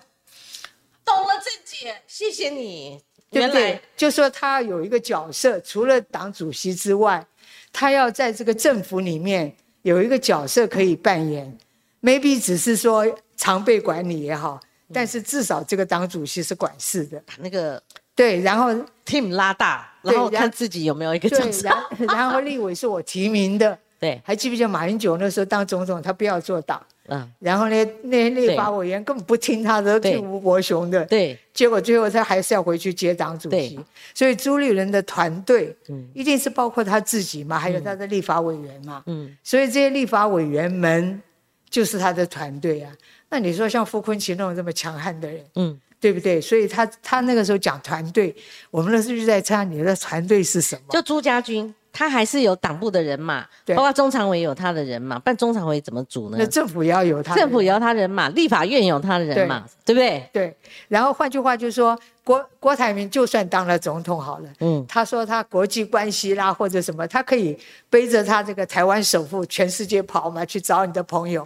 [1.05, 2.99] 懂了，郑姐，谢谢你，
[3.31, 3.79] 对不对？
[3.95, 7.25] 就说他有一个角色，除了党主席之外，
[7.71, 11.57] 他要在这个政府里面有一个角色可以扮演
[12.01, 13.07] ，maybe 只是说。
[13.41, 14.59] 常备管理也好，
[14.93, 17.81] 但是至少这个党主席是管事的，把那个
[18.15, 18.71] 对，然后
[19.05, 21.69] team 拉大，然后看自己有没有一个角色。
[21.99, 33.79] 然后立委是我提名的， 对，还记不记得马英九那时候当总统，他不要做党，嗯，然后呢，那些立法委员根本不听他的，听吴伯雄的，对，结果最后他还是要回去接党主席。
[34.13, 41.21] 所以朱立伦的团队，嗯，一定是包括他自己嘛，还有他的立法委员嘛，嗯，所以这些立法委员们
[41.69, 42.91] 就是他的团队啊。
[43.29, 45.79] 那你说像傅昆萁那种这么强悍的人，嗯。
[46.01, 46.39] 对不对？
[46.39, 48.33] 所以他他那个时候讲团队，
[48.71, 50.81] 我们那时候就在猜你的团队是什么？
[50.91, 56.37] 就朱家军，他还是有党部的人马，包括中常委有他的人马，办中常委怎么组呢？
[56.39, 60.29] 那政府也要有他，政府也要他人马，立法院有他的人马，对不对？
[60.31, 60.55] 对。
[60.87, 71.45] 然后换句话就是说，郭郭台铭就算当了总统好了，嗯，他说他国际关系啦或者什么，他可以背着他这个台湾首富全世界跑嘛，去找你的朋友，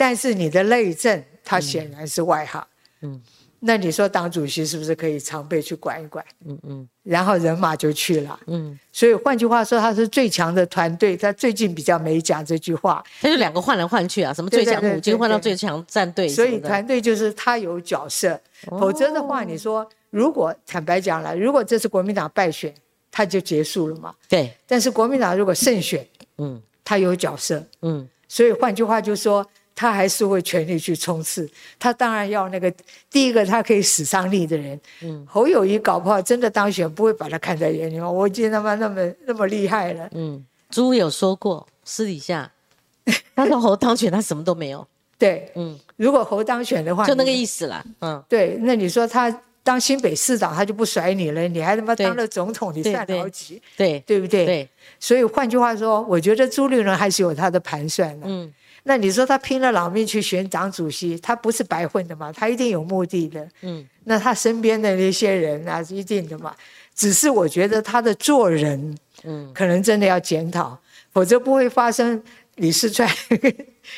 [0.00, 2.66] 但是你的内政，他显然是外行，
[3.02, 3.20] 嗯。
[3.62, 6.24] 那你说党主席是不是可以常备去管一管？
[6.46, 8.40] 嗯嗯，然后人马就去了。
[8.46, 11.14] 嗯，所以换句话说，他是最强的团队。
[11.14, 13.04] 他最近比较没讲这句话。
[13.20, 16.26] 他就两个换来换去啊，什么最强母军换到最强战队。
[16.26, 18.40] 所以团队就是他有角色，
[18.80, 22.74] 否则的话，你说如果坦白讲了，如果这次国民党败选，
[23.10, 24.14] 他就结束了嘛？
[24.26, 24.50] 对。
[24.66, 26.02] 但是国民党如果胜选，
[26.38, 29.46] 嗯，他有角色，嗯，所以换句话就是说。
[29.80, 32.70] 他还是会全力去冲刺，他当然要那个
[33.10, 34.78] 第一个他可以使上力的人。
[35.00, 38.10] 嗯，侯友谊搞不好真的当选，不会把他看在眼里吗？
[38.10, 40.06] 我已经他妈那么那么厉害了。
[40.12, 42.52] 嗯，朱有说过私底下，
[43.34, 44.86] 他说侯当选他什么都没有。
[45.16, 47.82] 对，嗯，如果侯当选的话，就那个意思了。
[48.02, 53.62] 嗯，对，那你说他当新北市长，他就不甩你了，你还他妈当了总统，你算了几？
[53.78, 54.44] 对，对不对？
[54.44, 54.68] 对。
[54.98, 58.26] 所以换句话说，我觉得朱立伦还是有他的盘算的。
[58.28, 58.52] 嗯。
[58.84, 62.32] 那你说他拼了老命去选党主席，他不是白混的嘛？
[62.32, 63.48] 他一定有目的的。
[63.62, 66.54] 嗯，那他身边的那些人啊，一定的嘛。
[66.94, 70.78] 只是我觉得他的做人，嗯，可能真的要检讨，
[71.12, 72.22] 否则不会发生
[72.56, 73.08] 李世川、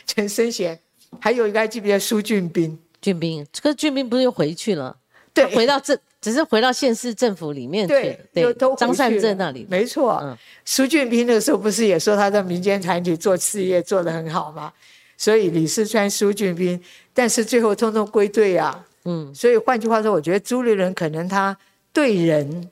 [0.07, 0.79] 陈生贤，
[1.21, 2.79] 还有一个还记不记得苏俊斌？
[3.01, 4.97] 俊斌，这个俊斌不是又回去了？
[5.35, 5.99] 对，回到这。
[6.23, 10.39] 只是回到县市政府里面去，对，张善政那里，没错。
[10.65, 14.73] 苏俊斌那个时候不是也说他在民间团体做事业做得很好吗？
[15.19, 16.81] 所以李世川、苏俊斌，
[17.13, 18.87] 但是最后通通归队啊。
[19.05, 21.57] 嗯，所以换句话说，我觉得朱立伦可能他
[21.93, 22.71] 对人，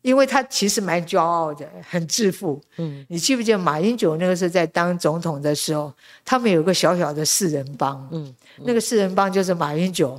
[0.00, 2.58] 因为他其实蛮骄傲的，很自负。
[2.78, 5.92] 嗯，你记不记得马英九那个时候在当总统的时候，
[6.24, 8.08] 他们有个小小的四人帮。
[8.10, 8.34] 嗯，
[8.64, 10.18] 那个四人帮就是马英九、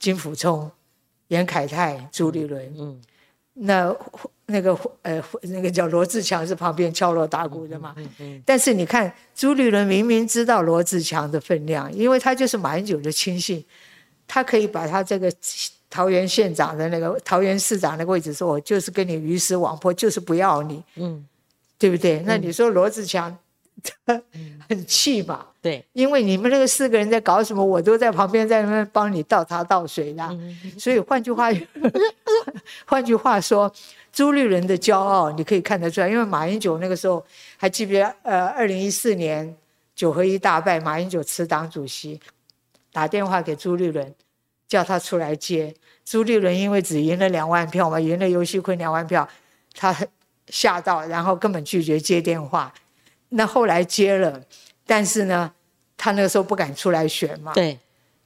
[0.00, 0.68] 金辅聪。
[1.28, 3.00] 严凯泰、朱立伦，嗯，
[3.54, 3.94] 那
[4.46, 8.42] 那个呃，那个叫罗志强是旁边敲锣打鼓的嘛，嗯嗯。
[8.46, 13.64] 但是你看朱立伦明明知道罗志强的分量，因为他就是马英九的亲信，
[14.26, 15.30] 他可以把他这个
[15.90, 21.26] 桃园县长的那个桃园市长那个位置说，我就是跟你鱼死网破，就是不要你，嗯，
[21.78, 22.22] 对不对？
[22.26, 23.36] 那你说罗志强？
[24.68, 25.46] 很气嘛？
[25.60, 30.38] 对，因为你们那个四个人在搞什么，我都在旁边在那边帮你倒茶倒水的。
[30.78, 31.48] 所以换句话，
[32.86, 33.72] 换句话说，
[34.12, 36.08] 朱立伦的骄傲你可以看得出来。
[36.08, 37.24] 因为马英九那个时候
[37.56, 38.14] 还记不记得？
[38.22, 39.56] 呃，二零一四年
[39.94, 42.20] 九合一大败，马英九辞党主席，
[42.92, 44.14] 打电话给朱立伦，
[44.66, 45.74] 叫他出来接。
[46.04, 49.28] 朱立伦因为只赢了两万票嘛，赢了尤熙坤两万票，
[49.74, 49.94] 他
[50.48, 52.72] 吓到，然后根本拒绝接电话。
[53.30, 54.42] 那后来接了，
[54.86, 55.52] 但是呢，
[55.96, 57.52] 他那个时候不敢出来选嘛。
[57.52, 57.78] 对。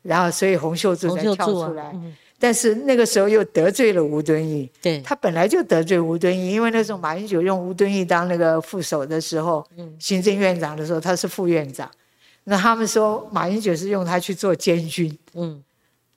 [0.02, 1.94] 然后，所以洪秀柱才跳出来。
[2.38, 4.68] 但是那个时候又得罪了吴敦义。
[4.80, 5.00] 对。
[5.00, 9.64] 他本来就得罪吴敦义，因为那时候马英九用吴敦义当那个副手的时候，
[9.98, 11.88] 行政院长的时候他是副院长。
[12.44, 15.16] 那他们说马英九是用他去做监军。
[15.34, 15.62] 嗯。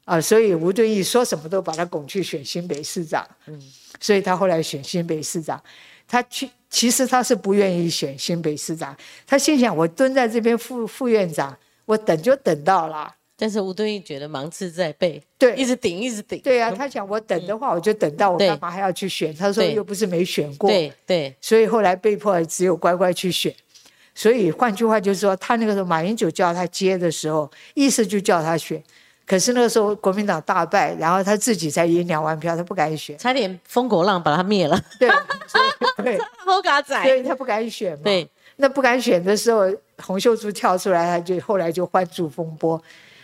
[0.05, 3.27] 啊，所以吴敦义说什么都把他拱去选新北市长。
[3.45, 3.61] 嗯。
[3.99, 5.61] 所以他后来选新北市长，
[6.07, 6.49] 他去。
[6.75, 8.93] 其实他是不愿意选新北市长，
[9.25, 13.15] 他心想我蹲在这边副副院长，我等就等到了。
[13.37, 16.37] 但是吴敦义觉得芒刺在背，对，一直顶，一直顶。
[16.41, 19.33] 对啊，他想我等的话，我就等到我干嘛还要去选？
[19.33, 21.33] 他说又不是没选过，对对。
[21.39, 23.55] 所以后来被迫只有乖乖去选。
[24.13, 28.83] 所以换句话就是说，他那个时候马英九叫他接的时候，意思就叫他选。
[29.25, 34.79] 可是那个时候国民党大败，然后他自己才赢两万票，他不敢选，差点风狗浪把他灭了。
[34.99, 35.09] 对，
[36.03, 38.01] 对，好嘎仔，所以他不敢选嘛。
[38.03, 39.63] 对，那不敢选的时候，
[40.03, 42.81] 洪秀柱跳出来，他就后来就欢祝风波。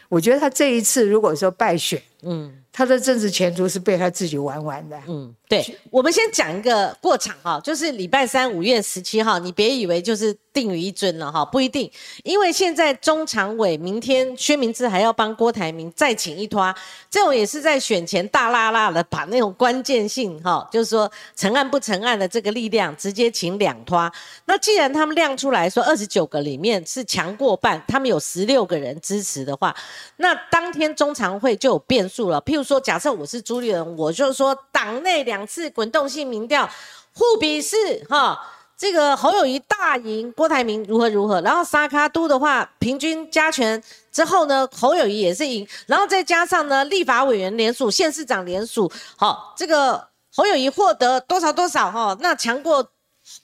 [0.10, 5.00] 我觉得他这一次如果说败选，嗯，他的政治前途是被他自己玩完的。
[5.08, 11.90] 嗯，对，我们先讲一个过场哈，就是礼拜三五月十七号，你别以为就是定于一尊了哈，不一定，
[12.24, 16.74] 因为现在中常委明天薛明志还要帮郭台铭再请一拖，
[17.10, 24.12] 这种也是在选前大拉拉的把那种关键性哈，就是说成案不成案的这个力量直接请两拖。
[24.46, 29.76] 那既然他们亮出来说二十九个里面是强过半，他们有十六个人支持的话，
[30.18, 32.42] 那当天中常会就有变数了。
[32.42, 36.70] 譬如说，假设我是朱立伦，我就说党内两次滚动性民调
[37.14, 37.78] 互比是
[38.10, 38.40] 哈，
[38.78, 52.86] 这个侯友谊大赢郭台铭如何如何，然后沙卡都的话平均加权之后呢，侯友谊也是赢，然后再加上呢立法委员联署、县市长联署，好，这个侯友谊获得多少多少哈，那强过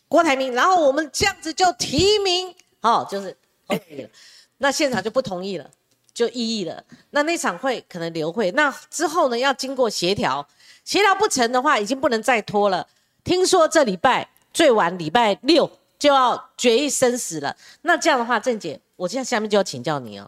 [0.08, 3.36] 郭台铭，然后我们这样子就提名，哦，就是
[3.68, 4.10] 侯友谊了，
[4.58, 5.70] 那现场就不同意了。
[6.18, 10.44] 就异议了，那那场会可能留会，那之后呢要经过协调，
[10.84, 12.88] 协调不成的话，已经不能再拖了。
[13.24, 20.28] 听说这礼拜最晚礼拜六就要决议生死了，那这样的话，郑姐，我现在下面就要请教你哦，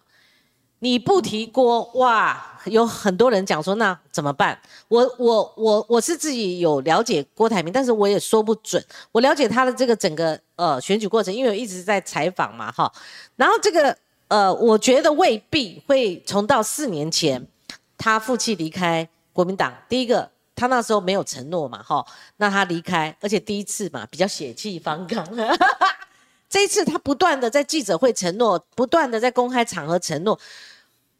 [0.77, 4.61] 你不提锅，哇，有很多人讲说那怎么办？
[4.89, 12.93] 我我我我是自己有了解郭台铭，但是我也说不准，我了解他的这个整个呃选举过程，因为我一直在采访嘛，哈，
[13.35, 13.97] 然后这个。
[14.29, 17.45] 呃，我觉得未必会重到四年前，
[17.97, 19.73] 他负气离开国民党。
[19.89, 22.05] 第一个，他那时候没有承诺嘛，哈，
[22.37, 25.27] 那他离开，而且第一次嘛，比较血气方刚。
[26.47, 30.39] 这一次他不断的在记者会承诺，不断的在公开场合承诺。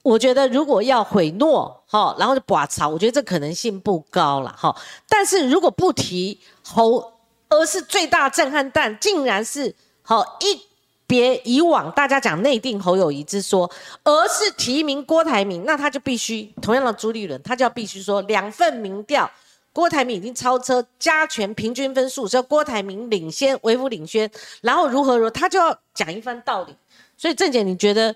[0.03, 4.75] 我觉得如果要毁诺，哈，然后就拔草，我觉得这可能性不高了，哈。
[5.07, 7.11] 但是如果不提侯，
[7.49, 10.69] 而是最大震撼弹，竟然是好一。
[11.09, 13.67] 别以往大家讲内定侯友谊之说，
[14.03, 19.27] 而是提名郭台铭，那他就必须同样的朱立伦，他就要必须说两份民调，
[19.73, 24.29] 郭台铭已经超车加权平均分数，所以郭台铭领先，微幅领先，
[24.61, 26.75] 然后如何如何，他就要讲一番道理。
[27.17, 28.15] 所以郑姐，你觉得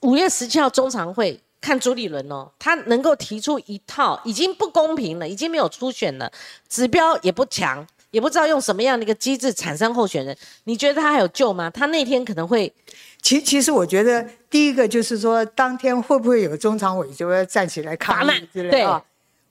[0.00, 6.32] 五月十七号中常会看朱立伦哦，他能够提出一套已经不公平了，已经没有初选了，
[6.68, 7.86] 指标也不强。
[8.12, 11.68] 也不知道用什么样的一个机制产生候选人，你觉得他还有救吗？
[11.68, 12.72] 他那天可能会，
[13.20, 19.02] 其其实我觉得第一个就是说，当天会不会有中常委就要站起来抗议之类啊？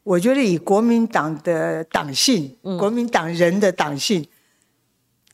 [0.03, 4.25] 我觉得以国民党的党性，国民党人的党性。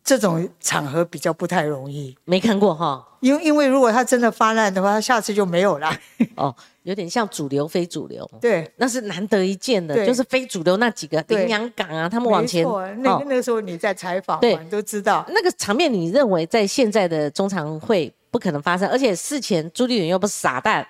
[0.03, 3.05] 这种场合比较不太容易，没看过哈。
[3.19, 5.93] 因因为如果他真的发难的话，他下次就没有了。
[6.35, 6.55] 哦，
[6.87, 8.25] 有点像主流非主流。
[8.39, 12.65] 对，那是难得一见的，就是非主流那几个林洋港啊，他们往前。
[12.99, 15.91] 那那个时候你在采访，对，都知道那个场面。
[15.93, 20.87] 你认为在现在的中常会不可能发生，而且事前朱立伦又不是傻蛋，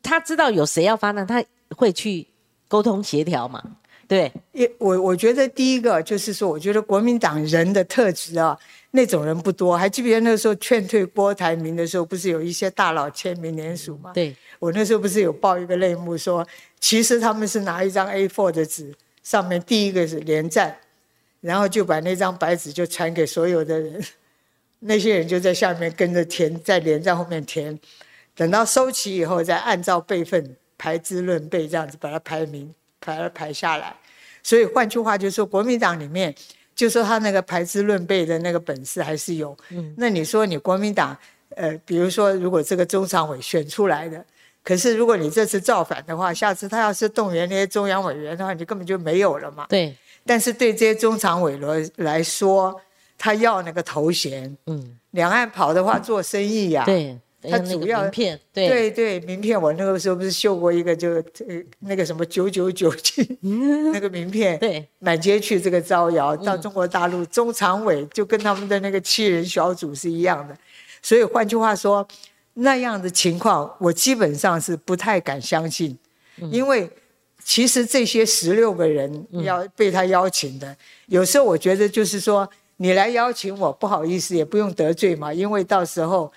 [0.00, 1.42] 他知道有谁要发难，他
[1.76, 2.24] 会去
[2.68, 3.60] 沟通协调嘛。
[4.06, 8.56] 对，也我我觉得第一个就是说，我觉得国民党人的特质啊，
[8.92, 9.76] 那种人不多。
[9.76, 14.12] 还记不记得那时候劝退郭台铭的时候，不是有一些大佬签名联署吗？
[14.12, 16.46] 对，我那时候不是有报一个类目说，
[16.78, 20.76] 其实他们是拿一张 A4 的纸，上面第一个是连战，
[21.40, 24.04] 然后就把那张白纸就传给所有的人，
[24.80, 27.78] 那些人就在下面跟着填，在连战后面填，
[28.34, 32.74] 等到收齐以后再按照辈分排资论辈这样子把它排名。
[33.02, 33.96] 排排下来，
[34.42, 36.34] 所以换句话就是说，国民党里面
[36.80, 39.54] 就说他那个排资论辈的那个本事还是有。
[39.68, 41.14] 嗯，那你说你国民党，
[41.54, 44.24] 呃，比如说如果这个中常委选出来的，
[44.64, 49.66] 可是如果你这次造反的话，下次他要是动员那些中央委员的话，你根本就没有了嘛。
[49.68, 49.94] 对。
[50.24, 52.74] 但是对这些中常委来来说，
[53.18, 54.56] 他要那个头衔。
[54.66, 54.96] 嗯。
[55.10, 56.84] 两岸跑的话，做生意呀。
[56.86, 57.18] 对。
[57.42, 58.68] 他主要名片，对。
[58.68, 61.22] 对对，名片我那个时候不是秀过一个，就呃
[61.78, 63.22] 那个什么九九九去
[63.92, 70.54] 那个名片，对，满街去这个招摇，到中国大陆中常委就跟他们的那个七人小组是一样的，
[71.00, 72.06] 所以换句话说，
[72.54, 75.96] 那样的情况我基本上是不太敢相信，
[76.50, 76.90] 因为
[77.42, 80.76] 其实这些十六个人要被他邀请的，
[81.06, 86.30] 有时候我觉得就是说你来邀请我，不好意思也不用得罪嘛，因为到时候。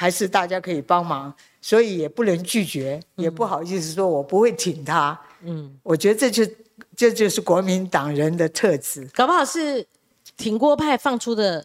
[0.00, 5.20] 还是大家可以帮忙，所以也不能拒绝，也不好意思说我不会挺他。
[5.42, 6.50] 嗯，我觉得这就
[6.96, 9.86] 这就是国民党人的特质，搞不好是
[10.38, 11.62] 挺郭派放出的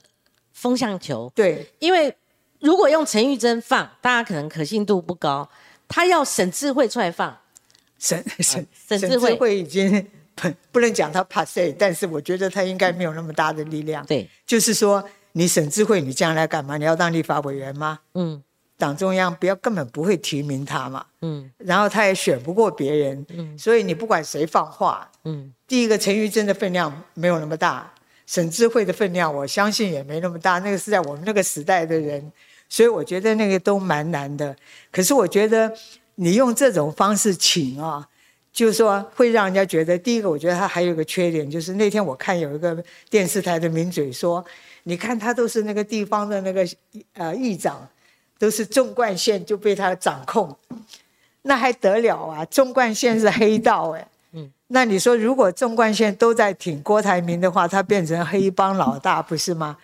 [0.51, 1.31] 风向球。
[1.33, 2.13] 对，因为
[2.59, 5.49] 如果用陈玉珍放，大家可能可信度不高。
[5.87, 7.37] 他要沈智慧出来放，
[7.97, 14.05] 沈沈沈智慧已经不不能讲他怕谁，但是我觉得他应该没有那么大的力量。
[14.05, 15.01] 对，就是说。
[15.37, 16.77] 你沈智慧，你将来干嘛？
[16.77, 17.99] 你要当立法委员吗？
[18.13, 18.41] 嗯，
[18.77, 27.93] 党中央不要根本不会提名他嘛，嗯，然后他也选不过别人，嗯，所以你不管谁放话，嗯，第一个陈玉珍的分量没有那么大，
[28.25, 32.31] 沈智慧的分量我相信也没那么大，那个是在我们那个时代的人，
[32.69, 34.55] 所以我觉得那个都蛮难的。
[34.89, 35.69] 可是我觉得
[36.15, 38.07] 你用这种方式请啊，
[38.53, 44.43] 就是说会让人家觉得，第一个我觉得他还有一个缺点，就是那天我看有一个电视台的名嘴说，
[44.85, 46.65] 你看他都是那个地方的那个
[47.13, 47.87] 呃议长。
[48.37, 50.53] 都是纵贯线就被他掌控，
[51.43, 52.43] 那还得了啊？
[52.43, 59.77] 纵贯线是黑道哎，嗯，那你说如果纵贯线都在挺郭台铭的话，他变成黑帮老大不是吗？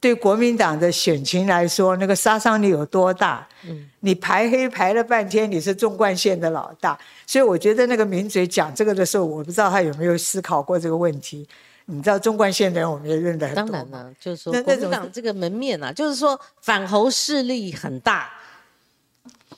[0.00, 3.46] 对国民党的选情来说，那个杀伤力有多大？
[3.68, 11.48] 嗯，你排黑排了半天，你是纵贯线的老大，所以我觉得那个名嘴讲这个的时候，我不知道他有没有思考过这个问题。
[11.86, 13.64] 你知道中冠线的人，我们也认得很多。
[13.64, 18.32] 当然了，就是说国民党这个门面啊，就是说反侯势力很大，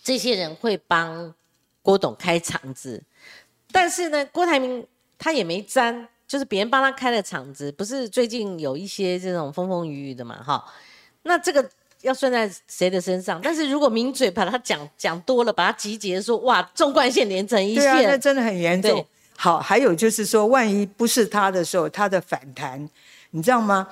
[0.02, 1.32] 这些人会帮
[1.82, 3.02] 郭董开场子。
[3.70, 4.86] 但是呢，郭台铭
[5.18, 10.64] 他也没沾，就是别人帮他开了场子，不是最近有一些这种风风雨雨的嘛，哈。
[11.22, 11.68] 那这个
[12.02, 13.40] 要算在谁的身上？
[13.42, 19.04] 但是如果名嘴把他讲讲多了，把他集结说哇，中冠线连成一线，那真的很严重。
[19.36, 22.88] 好，还有就是说，万一不是他的时候，他的反弹，
[23.30, 23.86] 你知道吗？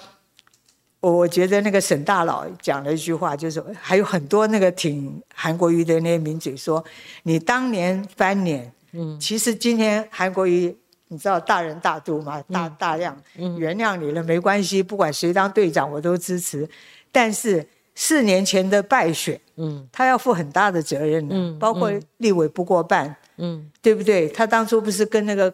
[1.01, 6.83] 我觉得那个沈大佬讲了一句话，就是还有很多那个挺韩国瑜的那些名嘴说，
[7.25, 10.73] 你当年翻脸，嗯，其实今天韩国瑜，
[11.09, 13.21] 你知道大人大度嘛，大大量
[13.59, 16.69] 原谅你了，没关系，不管谁当队长我都支持。
[17.11, 17.67] 但是
[17.97, 23.17] 四年前的败选，嗯，他要负很大的责任的，包括立委不过半。
[23.37, 24.29] 嗯，对不对？
[24.29, 25.53] 他当初不是跟那个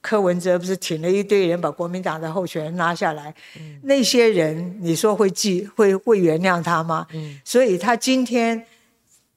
[0.00, 3.34] 柯文哲不是请了一堆人把国民党的候选人拉下来？
[3.58, 7.06] 嗯，那些人你说会记会会原谅他吗？
[7.12, 8.66] 嗯，所以他今天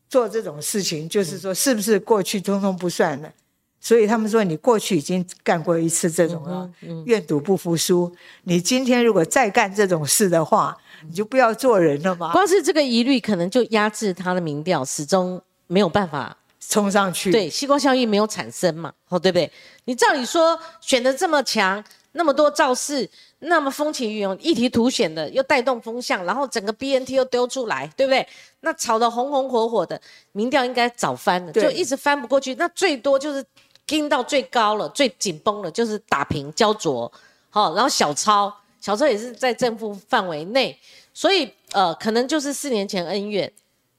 [0.09, 3.31] 做这种事情，就是说是不是过去通通不算了？
[3.79, 6.69] 所以他们说你过去已经干过一次这种了，
[7.05, 8.13] 愿赌不服输。
[8.43, 10.75] 你今天如果再干这种事的话，
[11.07, 12.33] 你就不要做人了嘛。
[12.33, 16.35] 光是这个疑虑，可能就压制他的民调，始终没有办法。
[16.59, 18.93] 冲上去，对，西光效应没有产生嘛？
[19.09, 19.49] 哦，对不对？
[19.85, 21.83] 你照理说选的这么强，
[22.13, 28.27] 那么多造势，那么风起云涌，一提凸显的又带动风向，然后整个 BNT 又丢出来，对不对？
[28.61, 29.99] 那炒得红红火火的，
[30.31, 32.55] 民调应该早翻了，就一直翻不过去。
[32.55, 33.45] 那最多就是
[33.85, 37.09] 盯到最高了，最紧绷了，就是打平焦灼，
[37.49, 40.77] 好，然后小超，小超也是在正负范围内，
[41.13, 43.49] 所以呃，可能就是四年前恩怨，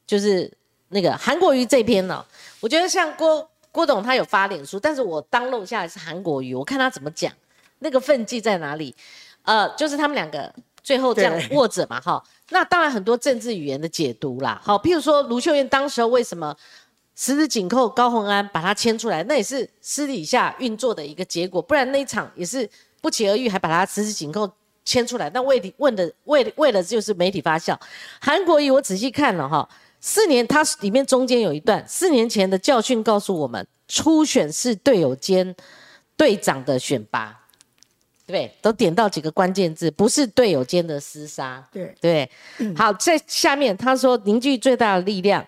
[0.07, 0.53] 就是
[0.89, 2.24] 那个韩国瑜这篇呢。
[2.61, 7.32] 我觉得像郭郭董他有发脸书，但是我当漏下来是韩国瑜，我看他怎么讲，
[7.78, 8.95] 那个分际在哪里？
[9.43, 12.20] 呃，就是他们两个最后这样握着嘛，哈。
[12.51, 16.57] 那当然很多政治语言的解读啦，好，譬如说卢秀燕当时候为什么
[17.14, 22.68] 十指紧扣高鸿安把他牵出来，那也是私底下运作的一个结果，不然那一场也是
[23.01, 24.51] 不期而遇，还把他十指紧扣
[24.84, 25.30] 牵出来。
[25.32, 27.78] 那为问的为为了就是媒体发酵，
[28.20, 29.68] 韩国瑜我仔细看了哈。
[30.01, 35.55] 四年，它里面中间有一段，四年前的教训告诉我们，初选是队友间
[36.17, 37.37] 队长的选拔，
[38.25, 42.31] 对，都点到几个关键字，不是队友间的厮杀，对对。
[42.77, 45.45] 好，在下面他说凝聚最大的力量，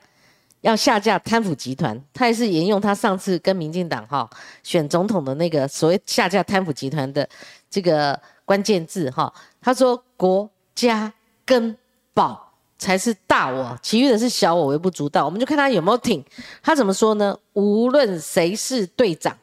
[0.63, 4.29] 要下架贪腐集团，他也是沿用他上次跟民进党哈
[4.65, 7.29] 选总统的那个所谓下架贪腐集团的
[7.71, 11.13] 这个关键字哈，他说国家
[11.47, 11.77] 跟
[12.13, 12.50] 保。
[12.81, 15.27] 才是大我，其余的是小我，微不足道。
[15.27, 16.25] 我们就看他有没有挺，
[16.63, 17.39] 他怎么说呢？
[17.53, 19.37] 无论谁是队长，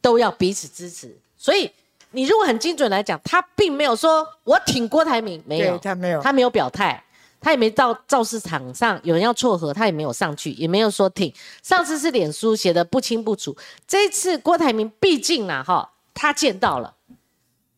[0.00, 1.14] 都要彼此支持。
[1.36, 1.70] 所以
[2.12, 7.04] 你如果很精准来讲，他并没有说我挺郭台铭，没有，他没有，他没有表态，
[7.38, 11.30] 他也没到造势场上有人要撮合，他也没有上去，也没有说挺。
[11.62, 13.54] 上次是脸书写的不清不楚，
[13.86, 16.94] 这一次郭台铭毕竟呢，哈，他见到了，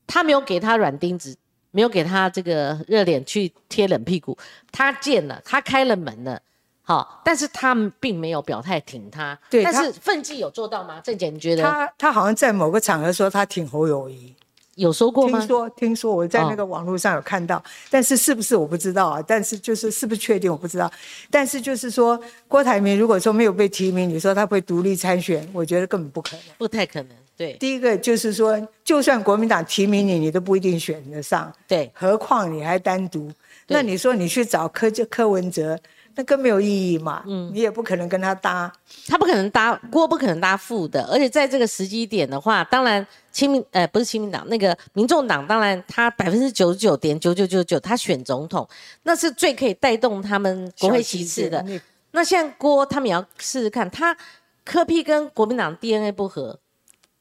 [0.06, 1.36] 他没有给他软钉子。
[1.72, 4.36] 没有给他这个热脸去贴冷屁股，
[4.72, 6.40] 他见了，他开了门了，
[6.82, 9.38] 好，但是他并没有表态挺他。
[9.48, 11.00] 对，但是奋际有做到吗？
[11.04, 11.62] 郑姐，你觉得？
[11.62, 14.34] 他他好像在某个场合说他挺侯友谊，
[14.74, 15.38] 有说过吗？
[15.38, 19.22] 听说听说我在那个网络上有看到，但是是不是我不知道啊？
[19.24, 20.90] 但是就是是不是确定我不知道。
[21.30, 27.10] 但是就是说郭台铭如果说没有被提名，你说他会独立参选，我觉得根本不可能，不太可能。
[27.40, 31.50] 对，第一个就是说，就算国民党提名你，你都不一定选得上。
[31.66, 33.32] 对，何况你还单独，
[33.68, 35.80] 那你说你去找柯就柯文哲，
[36.16, 37.24] 那更没有意义嘛。
[37.26, 38.70] 嗯，你也不可能跟他搭，
[39.06, 41.02] 他不可能搭锅，不可能搭副的。
[41.04, 48.68] 而且在这个时机点的话，当然亲民，呃，不是亲民党，那个民众党，当然他百分之九十九点九九九九，他选总统，
[49.04, 51.64] 那是最可以带动他们国会席次的。
[52.10, 54.14] 那现在郭他们也要试试看，他
[54.62, 56.58] 柯 P 跟国民党 DNA 不合，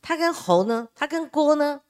[0.01, 1.81] 他跟侯呢，他跟郭呢，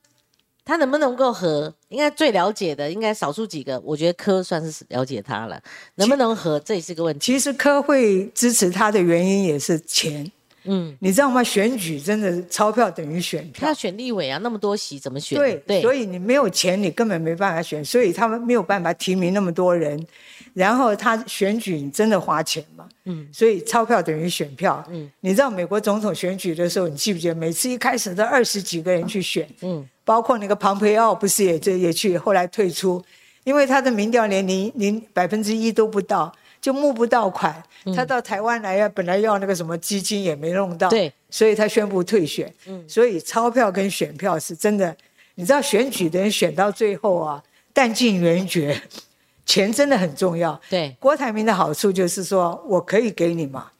[0.66, 1.74] 他能不能够和？
[1.89, 5.62] 应该最了解的，应该少数几个，我觉得柯算是了解他了，
[5.95, 7.34] 能不能和，这也是个问题。
[7.34, 10.32] 其实柯会支持他的原因也是钱。
[10.64, 11.43] 嗯，你知道吗？
[11.43, 13.62] 选举真的钞票等于选票。
[13.62, 15.38] 他要选立委啊，那么多席怎么选？
[15.38, 20.05] 对对，所以你没有钱，你根本没办法选，所以他们没有办法提名那么多人。
[20.53, 22.88] 然后他选举你真的花钱嘛？
[23.05, 24.84] 嗯，所以钞票等于选票。
[24.89, 29.47] 嗯，你知道美国总统选举的时候，你记不记得每次一开始都二十几个人去选？
[29.62, 33.01] 嗯，包括那个庞培奥不是也这也去，后来退出，
[33.43, 36.34] 因为他的民调连零零百分之一都不到。
[36.62, 37.64] 就募不到款，
[37.96, 42.54] 他到台湾来呀，本来要那个什么基金也没弄到，对，所以他宣布退选。
[42.66, 44.96] 嗯，所以钞票跟选票是真的，
[45.36, 48.82] 你知道选举的人选到最后啊，弹尽援绝，
[49.46, 50.60] 钱真的很重要。
[50.70, 53.72] 对，郭台铭的好处就是说我可以给你嘛，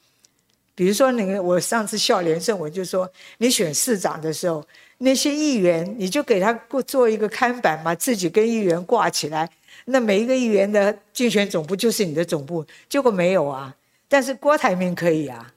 [0.76, 4.66] 比如说那个我上次笑连胜文就说，你选市长的时候，
[5.00, 6.54] 那些议员你就给他
[6.88, 9.50] 做一个看板嘛，自己跟议员挂起来。
[9.86, 13.74] 那每一个议员的竞选总部就是你的总部，结果没有啊。
[14.10, 15.53] 但是郭台铭可以啊，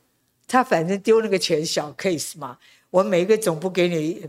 [0.47, 2.59] 他反正丢那个钱小 case 嘛。
[2.91, 4.29] 我每一个总部给你，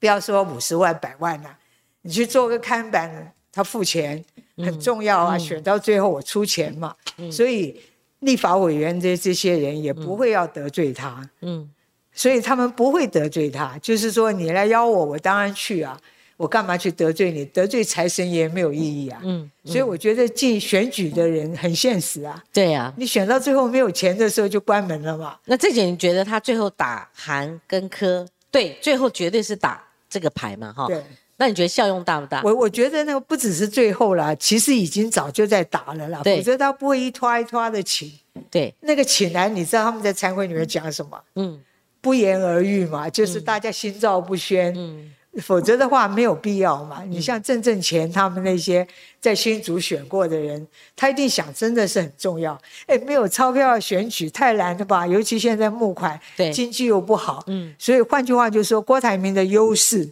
[0.00, 1.56] 不要说五十万、百万呐，
[2.02, 4.24] 你去做个看板，他付钱
[4.56, 5.38] 很重要啊。
[5.38, 6.96] 选到最后我出钱嘛，
[7.30, 7.80] 所以
[8.18, 11.30] 立法委员这这些人也不会要得罪他。
[11.42, 11.70] 嗯，
[12.12, 16.00] 所以他们不会得罪他，就是说你来邀我，我当然去啊。
[16.36, 17.44] 我干嘛去得罪你？
[17.46, 19.20] 得罪财神爷没有意义啊。
[19.24, 22.42] 嗯，所以我觉得进选举的人很现实啊。
[22.52, 25.38] 对呀，你选到最后没有钱的时候就关门了嘛。
[25.46, 30.72] 那这点你觉得他最后打韩跟柯，对，最后绝对是打这个牌嘛？
[30.72, 30.86] 哈。
[30.86, 31.02] 对。
[31.38, 32.40] 那你觉得效用大不大？
[32.42, 36.22] 我我觉得那个不只是最后啦，其实已经早就在打了啦。
[36.24, 38.10] 否则他不会一拖一拖的请。
[38.50, 38.74] 对。
[38.80, 41.22] 那个请来，你知道他们在参会里面讲什么？
[41.34, 41.60] 嗯。
[42.00, 44.72] 不言而喻嘛，就是大家心照不宣。
[44.74, 45.12] 嗯。
[45.40, 47.02] 否则的话没有必要嘛。
[47.04, 48.86] 你像郑正前他们那些
[49.20, 52.58] 在新竹选过的人，他一定想真的是很重要。
[52.86, 55.06] 哎，没有钞票选举太难了吧？
[55.06, 57.74] 尤其现在募款，对，经济又不好，嗯。
[57.78, 60.08] 所以换句话就是说，郭台铭的优势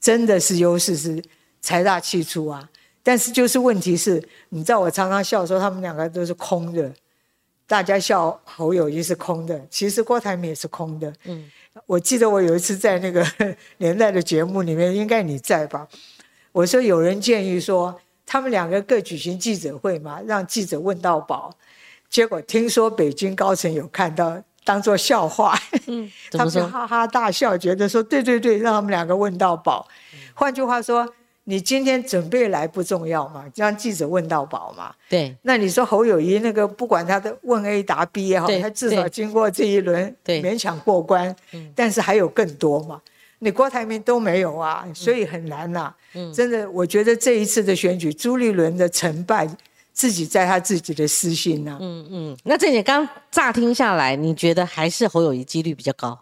[0.00, 1.22] 真的是优势是
[1.60, 2.68] 财大气粗啊。
[3.02, 6.92] 但是就是问题是，你知道我常常笑说他们两个都是空的，
[7.66, 11.50] 大家笑侯友谊是空的，其实郭台铭也是空的，嗯。
[11.86, 13.26] 我记得我有一次在那个
[13.78, 15.86] 年代的节目里面，应该你在吧？
[16.52, 21.54] 我说有人建议说，他们两个各举行记者会嘛，让记者问到饱。
[22.08, 25.56] 结果听说北京高层有看到，当做笑话，
[25.86, 29.86] 嗯， 他们就哈哈大笑，觉得说对对对，让他们两个问到饱。
[30.34, 31.14] 换句话说。
[31.44, 33.44] 你今天准备来不重要嘛？
[33.56, 34.94] 让记者问到宝嘛？
[35.08, 35.36] 对。
[35.42, 41.34] 那你说侯友谊那个不管他的问 A 答 B 也好，他至少经过这一轮勉强过关。
[41.52, 41.72] 嗯。
[41.74, 43.00] 但是还有更多嘛？
[43.40, 45.92] 你郭台铭都没有啊，所以很难呐。
[46.14, 46.32] 嗯。
[46.32, 49.48] 真的，我觉得这一次的选举，朱立伦的成败，
[49.92, 51.78] 自己在他自己的私心呐。
[51.80, 52.36] 嗯嗯。
[52.44, 56.18] 那这点刚乍听下来，你觉得还是侯友谊几率比较高？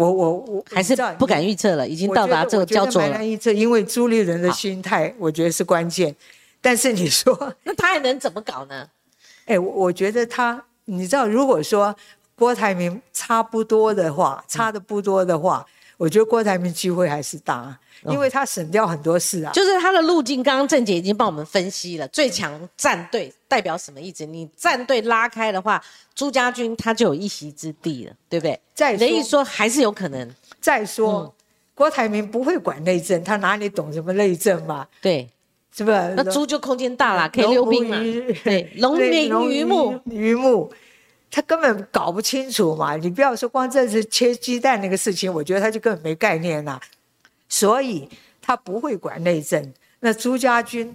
[0.00, 3.08] 我我我还是不敢预测了，已经到达这个焦灼了。
[3.10, 6.14] 难预测，因为朱立伦的心态，我觉得是关键。
[6.62, 8.88] 但是你说， 那他还能怎么搞呢？
[9.44, 11.94] 哎，我觉得他，你知道，如果说
[12.34, 15.66] 郭台铭差不多的话，差的不多的话，
[15.98, 17.78] 我觉得郭台铭机会还是大。
[18.04, 20.42] 因为他省掉很多事啊，就是他的路径。
[20.42, 24.24] 刚刚郑姐已经帮我们分析了，最强战队代表什么意思？
[24.24, 25.82] 你战队拉开的话，
[26.14, 28.58] 朱家军他就有一席之地了，对不对？
[28.72, 30.30] 再的意思说还是有可能。
[30.60, 31.34] 再说，
[31.74, 34.86] 郭台铭不会管内政，他哪里懂什么内政嘛？
[35.02, 35.28] 对，
[35.74, 36.14] 是不是？
[36.16, 37.98] 那猪就空间大了，可以溜冰嘛？
[38.44, 40.72] 对，龙鳞鱼目鱼目，
[41.28, 42.94] 他根本搞不清楚嘛。
[42.94, 46.80] 你不要说光这是切鸡蛋那个事情，我觉得他就根本没概念呐。
[47.48, 48.08] 所以
[48.40, 50.94] 他不会管内政，那朱家军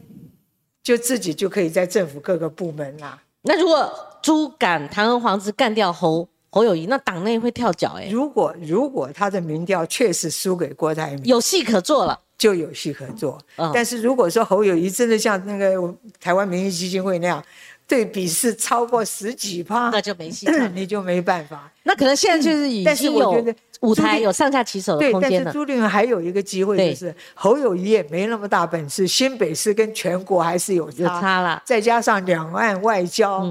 [0.85, 3.19] 就自己就可以在政府各个部门啦。
[3.41, 8.07] 那如果朱敢堂而皇之干掉侯侯友谊，那党内会跳脚哎。
[8.11, 13.41] 如果如果他的民调确实输给郭台铭，有戏可做了，就有戏可做。
[13.73, 15.75] 但是如果说侯友谊真的像那个
[16.21, 17.43] 台湾民意基金会那样，
[17.87, 21.71] 对比是超过十几趴，那就没戏， 你就没办法。
[21.83, 23.45] 那可能现在就是已经有
[23.81, 25.45] 舞台有上下其手的空间了。
[25.45, 31.61] 但是朱立伦还有一个机会，就是侯友谊也没那么大本事，新北市跟全国还是有差了。
[31.63, 33.41] 再加上两岸外交，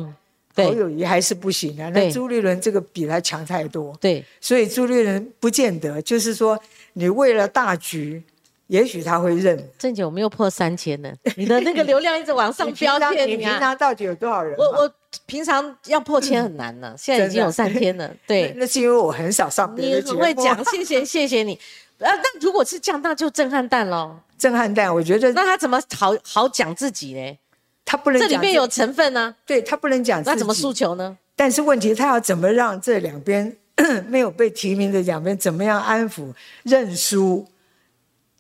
[0.56, 1.88] 侯友谊还是不行的。
[1.90, 3.96] 那朱立伦这个比他强太多。
[4.00, 6.58] 对，所以朱立伦不见得，就是说
[6.94, 8.20] 你为了大局，
[8.68, 9.56] 也许他会认。
[9.78, 14.56] 郑姐，我们又破三千了，你的那个流量一直往上飙， 你谢平常到底有多少人？
[14.58, 14.90] 我我
[15.26, 18.10] 平常要破千很难呢， 现在已经有三千了。
[18.26, 20.18] 对，那是因为我很少上别的节目。
[20.18, 21.58] 你很会讲，谢谢 谢谢你。
[21.98, 24.16] 呃，那如果是这样，那就震撼弹喽。
[24.36, 27.38] 震撼弹，我觉得那他怎么好好讲自己呢？
[27.84, 29.34] 他不能这里面有成分呢。
[29.46, 31.16] 对他不能讲，那怎么诉求呢？
[31.36, 33.56] 但是问题，他要怎么让这两边
[34.08, 36.32] 没有被提名的两边怎么样安抚
[36.64, 37.46] 认输，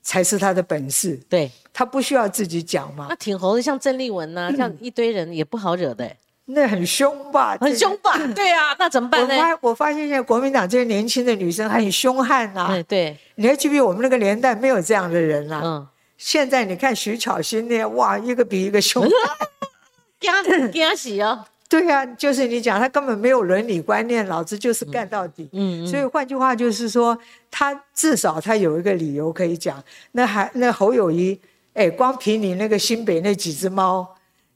[0.04, 1.18] 才是他的本事。
[1.28, 3.06] 对他不需要自己讲嘛。
[3.08, 6.08] 那挺红的，像郑丽文呐，像一堆人也不好惹的。
[6.44, 7.56] 那很凶吧？
[7.60, 8.16] 很凶吧？
[8.36, 9.34] 对啊，那怎么办呢？
[9.34, 12.68] 我发我发现现在国民党这些年轻的女生很凶悍呐。
[12.68, 15.62] 对对，你还记不记得我们那个年代没有这样的人啊？
[15.64, 15.86] 嗯。
[16.16, 19.04] 现在你看徐巧芯那哇，一个比一个凶。
[20.20, 21.44] 惊惊死哦！
[21.74, 25.48] 对呀，就是你讲他根本没有伦理观念，老子就是干到底。
[25.52, 25.86] 嗯嗯。
[25.86, 27.18] 所以换句话就是说，
[27.50, 29.82] 他至少他有一个理由可以讲。
[30.12, 31.40] 那还那侯友谊，
[31.72, 34.08] 哎，光凭你那个新北那几只猫。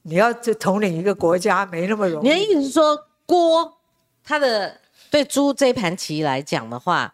[0.02, 2.28] 你要就统领一个国家没那么容易。
[2.28, 2.96] 你的意思是说，
[3.26, 3.76] 郭
[4.24, 7.12] 他的对猪这盘棋来讲的话，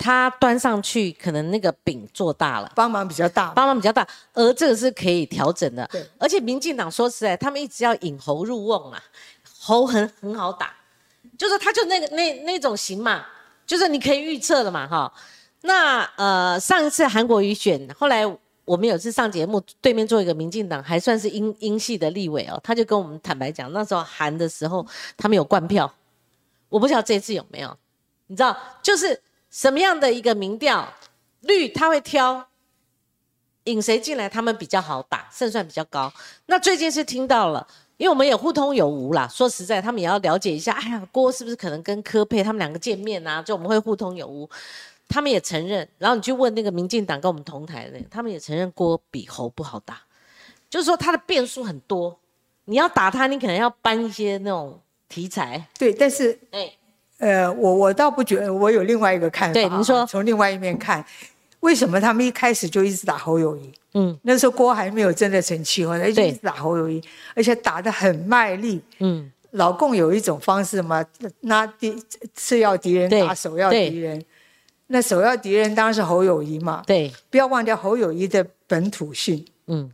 [0.00, 5.86] 他端上去可能那个饼做大了，帮忙比较大，帮忙比较大，而这个是可以调整的。
[5.92, 9.02] 对，而且民进党说实在，他们一直要引猴入瓮啊，
[9.60, 10.72] 猴很很好打，
[11.36, 13.26] 就是他就那个那那种型嘛，
[13.66, 15.12] 就是你可以预测的嘛，哈。
[15.60, 18.24] 那呃上一次韩国瑜选，后来。
[18.66, 24.86] 我们有次上节目，对面做一个民进党，还算是英英系的立委哦，他就跟我们坦白讲，那时候韩的时候，
[25.16, 25.92] 他们有灌票，
[26.68, 27.76] 我不知道这次有没有，
[28.28, 29.20] 你知道，就是
[29.50, 30.94] 什么样的一个民调，
[31.40, 32.46] 绿他会挑
[33.64, 36.12] 引谁进来，他们比较好打，胜算比较高。
[36.46, 43.42] 那最近是听到了，因为我们也互通有无啦，说实在，他们也要了解一下，哎呀，郭是不是可能跟柯佩他们两个见面啊？
[43.42, 44.48] 就我们会互通有无。
[45.12, 50.00] 他们也承认，然后你去问那个民进党跟我们同台的，他们也承认郭比侯不好打，
[50.70, 52.16] 就是说他的变数很多，
[52.66, 55.68] 你要打他，你可能要搬一些那种题材。
[55.76, 56.72] 对，但是，哎，
[57.20, 59.54] 呃，我我倒不觉得，我有另外一个看法。
[59.54, 61.04] 对，您说，从另外一面看，
[61.60, 63.72] 为什么他们一开始就一直打侯友谊？
[63.94, 67.00] 嗯，那时候郭还没有真的成气候，他一直打侯友谊，
[67.36, 68.80] 而且打得很卖力。
[68.98, 71.04] 嗯，老共有一种方式嘛，
[71.40, 72.02] 拿敌
[72.34, 74.24] 次要敌人打首要敌人。
[74.92, 79.88] 那首要敌人当然是侯友谊嘛，对，不要忘掉侯友谊的本土性，嗯，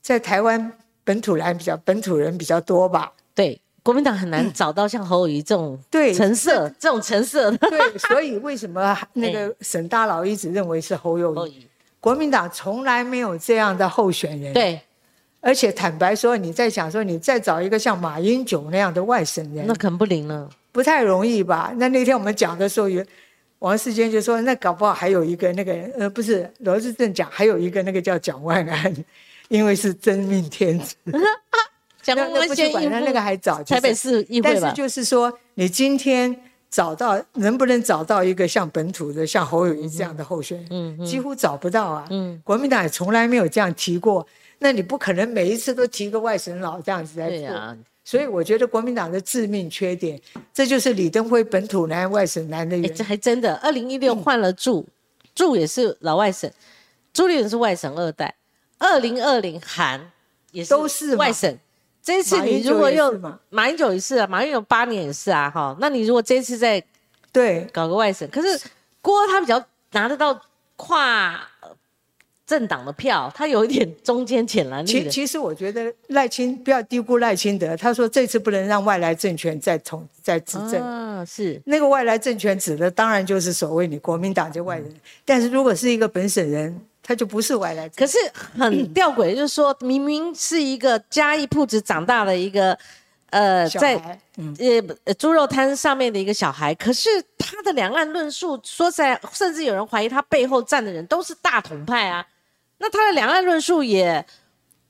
[0.00, 0.72] 在台湾
[1.04, 11.64] 本土人比较本土人比较多吧，对，国民党很难找到像侯友谊这种对成色这种成色的，对，所以为什么那个沈 大佬一直认为是侯友谊？
[12.00, 14.80] 国民党从来没有这样的候选人，对，
[15.40, 21.72] 而且坦白说，你在想说你再找一个像马英九那样的外省人，那可能不灵了，不太容易吧？
[21.76, 22.88] 那那天我们讲的时候。
[23.60, 28.94] 王世坚就说：“那搞不好还有一个那个呃，不是罗志正讲，还有一个那个叫蒋万安，
[29.48, 30.94] 因为是真命天子。
[32.06, 36.34] 蒋万安先管他那个还早，台北市议会但是就是说，你今天
[36.70, 40.66] 找到能不能找到一个像本土的，像侯友谊这样的候选人？
[40.70, 42.06] 嗯几乎找不到啊。
[42.10, 44.24] 嗯，国民党也从来没有这样提过。
[44.60, 47.76] 那你不可能每一次都提个外省佬这样子来做。”
[48.06, 50.20] 所以我觉得国民党的致命缺点，
[50.54, 52.94] 这就是李登辉本土男、外省男的原因。
[52.94, 54.86] 这还真的，二零一六换了柱，
[55.34, 56.48] 柱也是老外省，
[57.12, 58.32] 朱立伦是外省二代。
[58.78, 60.12] 二零二零韩
[60.52, 61.58] 也是都是外省。
[62.06, 65.76] 这次你如果又马英九也是啊，马英九八年也是啊，哈。
[65.80, 66.80] 那你如果这次再
[67.32, 68.60] 对搞个外省，可是
[69.02, 70.40] 郭他比较拿得到
[70.76, 71.48] 跨。
[72.46, 77.76] 政党的票，他有一点中间浅蓝其其实我觉得赖清不要低估赖清德。
[77.76, 80.80] 他说这次不能让外来政权再统再执政。
[80.80, 84.94] 啊，是那个外来政权指的当然就是所谓你国民党这外人。
[85.24, 87.88] 但是如果是一个本省人，他就不是外来。
[87.90, 88.18] 可是
[88.58, 92.76] 很 吊诡，就是说明明是一个嘉义铺子长大的一个
[93.30, 94.18] 呃，在
[95.06, 102.26] 呃猪肉摊上面的一个小孩，可是他的两岸论述说实在，甚至有人怀疑他背后站的人都是大统派啊。
[102.78, 104.24] 那他的两岸论述也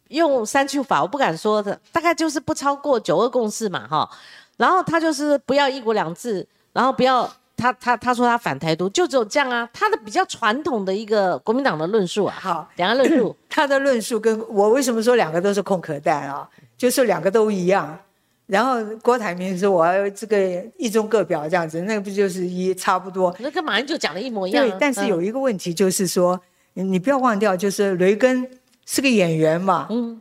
[0.09, 4.09] 用三句法，我不敢说的，大概就是不超过九二共识嘛，哈。
[4.57, 9.69] 然后他就是不要一国两制，然后不要他他他说他反台独，就只有这样啊。
[9.73, 16.49] 他的比较传统的一个国民党的论述啊，好，两个论述， 他的论述跟我为什么说两个都是空壳蛋啊？
[16.77, 17.99] 就是两个都一样。
[18.47, 23.35] 然后郭台铭说我要这个一中各表这样子，那不就是一差不多？
[23.41, 24.69] 那跟马英九讲的一模一样。
[24.69, 26.41] 对，但是有一个问题就是说。
[26.79, 28.47] 你不要忘掉，就是雷根
[28.85, 30.21] 是个演员嘛，嗯，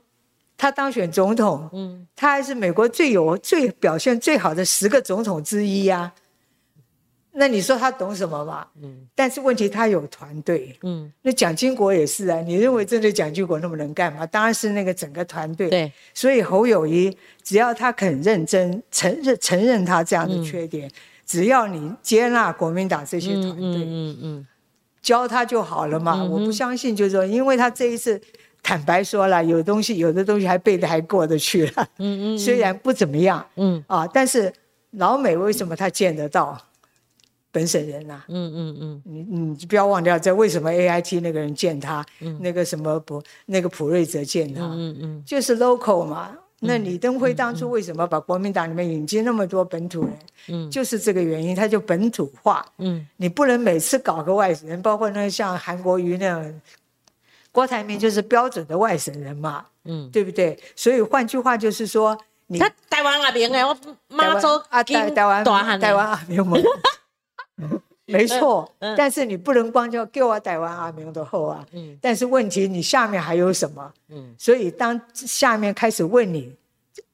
[0.56, 6.14] 他当选总统，嗯，他还是美国最有最表现最好的十个总统之一呀。
[7.38, 8.66] 那你说他懂什么嘛？
[8.82, 12.40] 嗯，但是问题他有团队，嗯，那蒋经国也是啊。
[12.40, 14.26] 你认为真的蒋经国那么能干吗？
[14.26, 15.70] 当然是那个整个团队。
[15.70, 20.90] 对，所以侯友谊只要他肯认真承认承认他这样的缺点，
[21.26, 24.48] 只要你接纳国民党这些团队，嗯嗯嗯，
[25.02, 26.24] 教他就好了嘛。
[26.24, 28.22] 我不相信，就是说，因为他这一次
[28.64, 34.54] 坦白说了，有东西有的东西还背的还过得去了，嗯嗯，虽然不怎么样，嗯啊，但是
[34.92, 36.58] 老美为什么他见得到？
[37.56, 42.06] 本省人呐，嗯嗯嗯，你你不要忘掉，这为什么 A I T 那个人见他，
[42.42, 46.32] 那个什么不，那个普瑞泽见他，嗯嗯，就是 local 嘛。
[46.60, 50.20] 那李登辉当初为什么把国民党里面引进那么多本土人？
[50.50, 52.66] 嗯，就是这个原因，他就本土化。
[52.80, 56.62] 嗯，你不能每次搞个外省人，包括那像韩国瑜那样，
[57.52, 59.66] 郭台铭就是标准的外省人嘛。
[59.86, 60.58] 嗯，对不对？
[60.76, 62.58] 所以换句话就是说，你
[62.90, 63.78] 台湾那边的，我
[64.10, 65.44] 妈祖啊，台台湾
[65.80, 66.58] 台湾阿明嘛。
[68.08, 71.66] 没错，但是你不能光叫给我台湾阿明的后啊。
[71.72, 73.92] 嗯，但是问题你下面还有什么？
[74.10, 76.54] 嗯，所以当下面开始问你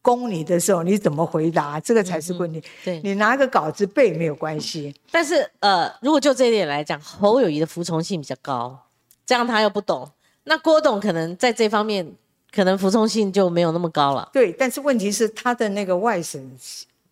[0.02, 1.80] 攻你的时候，你怎么回答？
[1.80, 2.62] 这个才是问题。
[2.84, 4.94] 对，你拿个稿子背没有关系。
[5.10, 8.78] 但是呃，如果就这一点来讲，侯友谊的服从性比较高，
[9.26, 10.12] 这样他又不懂。
[10.44, 12.06] 那郭董可能在这方面
[12.54, 14.30] 可能服从性就没有那么高了。
[14.34, 16.52] 对，但是问题是他的那个外省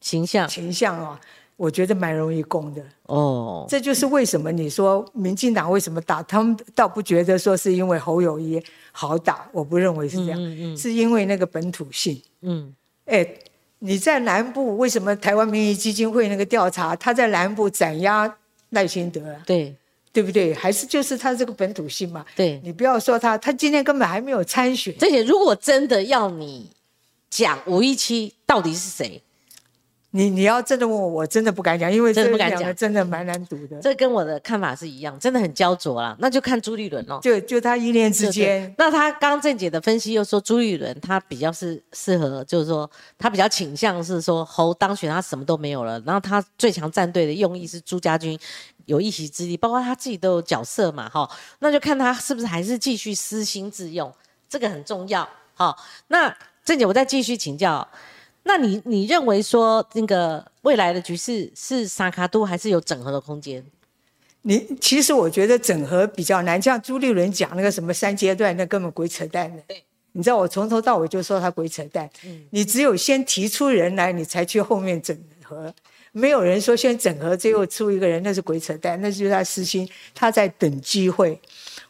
[0.02, 1.18] 形象形象啊。
[1.60, 10.40] 我觉得蛮容易攻的哦，这就是为什么你说民进党为什么打他们，倒不觉得说是因为侯友谊好打，我不认为是这样，
[10.78, 12.22] 是因为那个本土性。
[12.44, 13.28] 嗯，哎，
[13.80, 18.34] 你在南部为什么台湾民意基金会那个调查，他在南部斩压
[18.70, 19.22] 赖清德？
[19.46, 19.76] 对，
[20.14, 20.54] 对不对？
[20.54, 22.26] 还是就是他这个本土性嘛？
[22.38, 24.96] 对，你不要说他，他今天根本还没有参选。
[25.02, 26.72] 而且如果真的要你
[27.30, 29.22] 讲五一七到底是谁？
[30.12, 33.78] 你你要真的问我，我真的不敢讲，因为这两个真的蛮难读的。
[33.82, 36.16] 这跟我的看法是一样，真的很焦灼啦。
[36.20, 38.74] 那就看朱立伦哦，就就他一念之间。
[38.76, 42.90] 那他刚郑姐的分析又说，朱立伦他比较是适合，就是说
[43.20, 48.38] 他比较倾向是说侯当选他什么都没有了，然后他最强战队的用意是朱家军
[48.86, 51.30] 有一席之地，包括他自己都有角色嘛，哈。
[51.60, 54.12] 那就看他是不是还是继续私心自用，
[54.50, 55.30] 这个很重要。
[55.54, 56.36] 好，那
[56.66, 57.88] 郑姐我再继续请教。
[58.50, 63.64] 那你你认为说那个未来的局势是沙卡都还是有整合的空间？
[64.42, 69.62] 你其实我觉得整合比较难，像朱立伦讲那个什么三阶段，那根本鬼扯淡的。
[69.68, 69.84] 对，
[70.14, 72.10] 你知道我从头到尾就说他鬼扯淡。
[72.26, 75.72] 嗯，你只有先提出人来，你才去后面整合。
[76.12, 81.40] 没有人说先整合，最后出一个人，那是鬼扯淡，那就是他私心，他在等机会。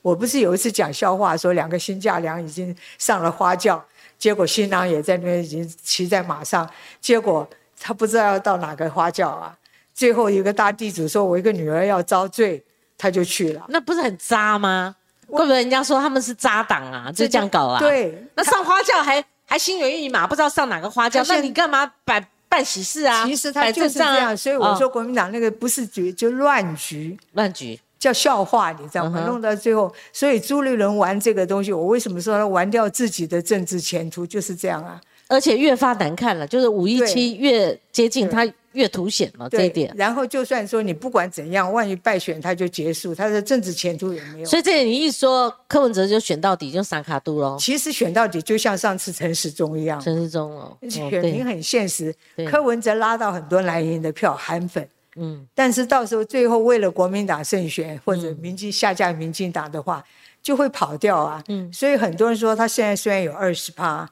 [0.01, 3.81] 我不是有一次讲笑话，说两个新嫁娘已经上了花轿。
[4.19, 7.49] 结果新郎也在那边已经骑在马上，结果
[7.79, 9.55] 他不知道要到哪个花轿啊。
[9.95, 12.63] 最后一个大地主说：“我一个女儿要遭罪，
[12.97, 14.95] 他就去了。”那不是很渣吗？
[15.27, 17.79] 怪不得人家说他们是渣党啊，就这样搞啊。
[17.79, 21.23] 对，那上花轿还还心猿意马，不知道上哪个花轿。
[21.27, 23.25] 那你干嘛办办喜事啊？
[23.25, 27.17] 其实他就是这样，所以我说国民党那个不是局，就乱局。
[27.33, 27.79] 乱局。
[27.99, 29.25] 叫笑话，你知道吗？
[29.27, 34.25] 弄到最后，所以朱立伦玩这个东西，我为什么说他玩掉自己的政治前途？
[34.25, 34.99] 就是这样啊！
[35.27, 39.93] 而且越发难看了，就是五一七越接近，他越凸显了这一点。
[39.95, 44.45] 然后就算说你不管怎样，万一败选，他就结束，他的政治前途也没有。
[44.45, 47.57] 所以这你一说，柯文哲就选到底，就三卡度喽。
[47.59, 52.15] 其实选到底就像上次陈时中一样，陈时中哦，选民很现实。
[52.49, 54.87] 柯文哲拉到很多蓝营的票，韩粉。
[55.19, 60.03] 嗯，但是到时候最后为了国民党胜选或者民进下架民进党的话，
[60.41, 61.43] 就会跑掉啊。
[61.49, 64.09] 嗯，所以很多人说他现在虽然有二十趴，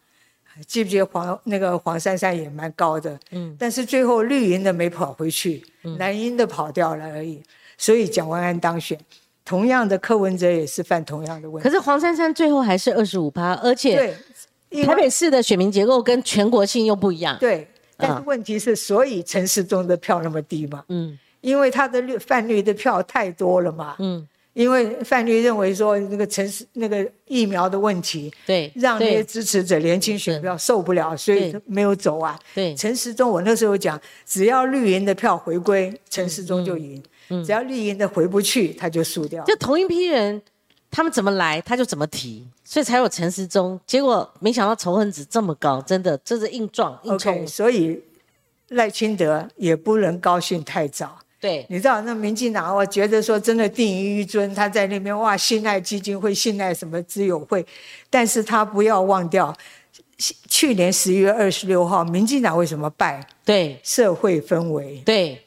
[0.65, 3.17] 记不记得黄那个黄珊珊也蛮高的。
[3.31, 5.63] 嗯，但是最后绿营的没跑回去，
[5.97, 7.41] 蓝营的跑掉了而已。
[7.77, 8.99] 所以蒋万安当选，
[9.45, 11.69] 同样的柯文哲也是犯同样的问题。
[11.69, 14.13] 可是黄珊珊最后还是二十五趴，而且
[14.85, 17.37] 台北市的选民结构跟全国性又不一样。
[17.39, 17.67] 对。
[17.97, 20.83] 但是问题是，所以陈时中的票那么低嘛？
[20.89, 23.95] 嗯，因为他的绿泛绿的票太多了嘛。
[23.99, 32.39] 嗯，因为泛绿认为说那个陈时那个疫苗的问题，对，让那些支持者年轻选票受不了，所以没有走啊。
[32.53, 37.01] 对，陈时中我那时候讲，只要绿营的票回归，陈时中就赢；
[37.45, 39.43] 只要绿营的回不去，他就输掉。
[39.45, 40.41] 就同一批人。
[40.89, 43.79] 他们怎么来，他就怎么提，所以才有陈时中。
[43.85, 47.45] 结果没想到仇恨值这么高，真的这是硬撞硬冲。
[47.47, 48.01] 所以
[48.69, 51.17] 赖清德也不能高兴太早。
[51.39, 57.65] 对，你知道那民进党，我觉得说真的定于一尊，他在那边哇，信赖基金会，信赖什么资友会，
[58.09, 59.55] 但是他不要忘掉，
[60.17, 63.23] 去年十一月二十六号，民进党为什么败？
[63.45, 65.01] 对，社会氛围。
[65.05, 65.43] 对。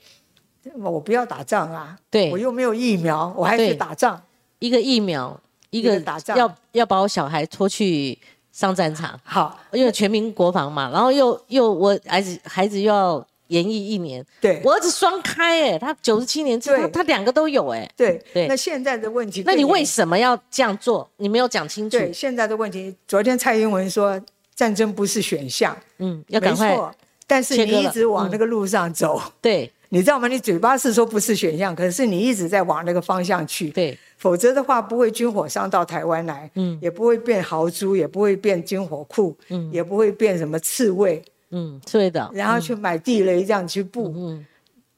[0.75, 4.23] 我不要打仗啊，对我又没有疫苗，我还去打仗。
[4.61, 5.39] 一个疫苗，
[5.71, 6.37] 一个个打仗。
[6.39, 8.17] 要要把我小孩拖去
[8.53, 14.61] 上战场，好，因为全民国防嘛，然后又又我儿子孩子又要延役一年，对。
[14.65, 18.23] 我儿子双开哎、他九十七年次，他他两个都有哎、对。
[18.33, 18.47] 对。
[18.47, 21.09] 那现在的问题，那你为什么要这样做？
[21.17, 22.95] 你没有讲清楚，对现在的问题？
[23.09, 24.21] 昨天蔡英文说
[24.55, 26.79] 战争不是选项，嗯，要赶快。
[27.27, 28.31] 但是你一直往嗯。
[28.33, 30.27] 那个路上走，对你知道吗？
[30.27, 33.71] 你嘴巴是说不是选项，可是你一直在往那个方向去。
[33.71, 44.13] 对否则的话，不会军火商到台湾来，嗯也不会变豪猪，也不会变军火库，嗯也不会变什么刺猬，嗯，对的，然后去买地雷这样去布。
[44.17, 44.47] 嗯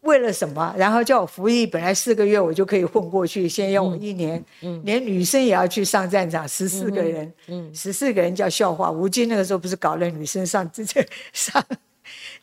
[0.02, 0.74] 为了什么？
[0.76, 8.90] 然后叫我服役，本来四个月我就可以混过去，先要我一年，嗯连女生也要去上战场，十四个人，嗯十四个人叫笑话。
[8.90, 10.68] 吴京那个时候不是搞了女生上
[11.32, 11.64] 上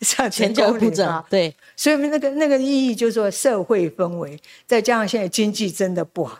[0.02, 6.39] 上前成脚不整功岭吗？，对所以那个那个意义就是说社会氛围，再加上现在经济真的不好，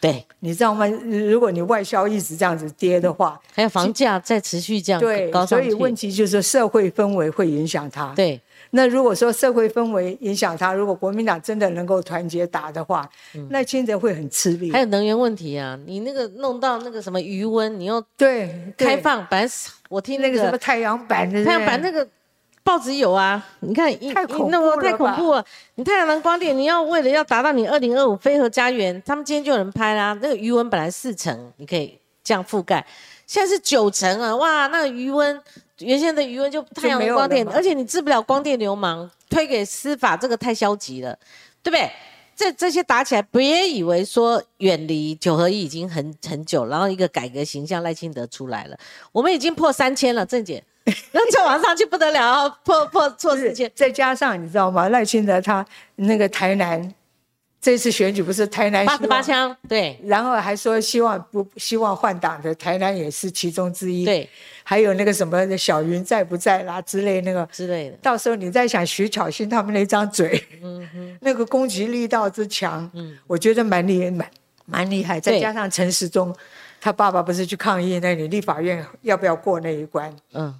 [0.00, 0.86] 对，你知道吗？
[0.86, 8.12] 如果你外销一直这样子跌的话，还有房价再持续这样对高，所以问题就是说社会氛围会影响它。
[8.14, 8.40] 对
[8.70, 13.08] 那如果说社会氛围影响它，如果国民党真的能够团结打的话，
[13.48, 14.70] 那清德会很吃力。
[14.70, 22.06] 嗯还有能源问题啊，你那个弄到那个什么余温，你又对对开放，本来是我听那那个什么太阳板的，太阳板那个
[22.64, 25.44] 报纸有啊，你看一太恐怖了太恐怖了。
[25.74, 32.84] 你太阳能光电，你要为了要达到你二零二五飞核家园，他们今天就有人拍啦，那个余温本来四成，你可以这样覆盖，
[33.26, 35.38] 现在是九成啊，哇，那个余温
[35.80, 41.18] 原先的余温就太阳能光电，而且你治不了光电流氓，推给司法，这个太消极了，
[41.62, 41.90] 对不对？
[42.36, 48.76] 这这些打起来，别以为说远离九合一已经很很久，然后一个改革形象赖清德出来了，
[49.12, 50.60] 我们已经破三千了，郑姐，
[51.12, 54.88] 那再往上去不得了啊，破破破不是四千，再加上你知道吗？
[54.90, 55.64] 赖清德他
[55.96, 56.94] 那个台南
[57.60, 64.28] 这次选举不是台南八十，八枪，对然后还说希望不希望换党的台南也是其中之一。，对
[64.62, 67.46] 还有那个什么小云在不在啦之类那个。
[67.50, 74.30] 之类的，到时候你在想徐巧芯他们那张嘴，嗯那个攻击力道之强，嗯我觉得蛮厉蛮
[74.66, 75.18] 蛮厉害。
[75.18, 76.34] 再加上陈时中，
[76.80, 80.14] 他爸爸不是去抗议那里立法院要不要过那一关？
[80.34, 80.54] 嗯，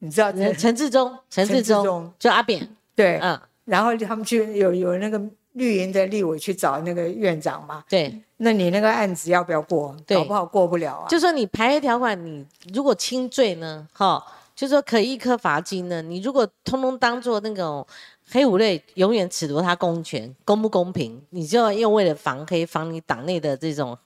[0.00, 2.12] 你知道陈陈志忠，陈志忠忠。
[2.18, 5.20] 就阿扁，对，嗯，然后他们去有有那个
[5.52, 9.94] 绿营的立委去找那个院长嘛，对，那你那个案子要不要过？
[10.06, 10.16] 对。
[10.16, 11.08] 搞不好过不了啊。
[11.08, 14.24] 就说你排黑条款，你如果轻罪呢，哈，
[14.56, 17.86] 就说可以一颗罚金呢，你如果通通当做那种
[18.30, 23.98] 黑五类，永远褫夺他公权，公不公平，你就要又为了防黑，防你党内的这种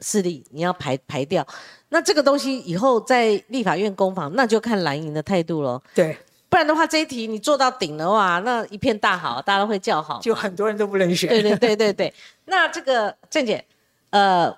[0.00, 1.46] 势力，你要排排掉。
[1.88, 5.80] 那这个东西以后在立法院攻防，那就看蓝营的态度喽。
[5.94, 6.16] 对，
[6.48, 10.20] 不然的话，这一题你做到顶的话，那一片大好，大家都会叫好。
[10.20, 11.28] 就很多人都不能选。
[11.28, 12.14] 对对对对对。
[12.44, 13.64] 那这个郑姐，
[14.10, 14.54] 呃，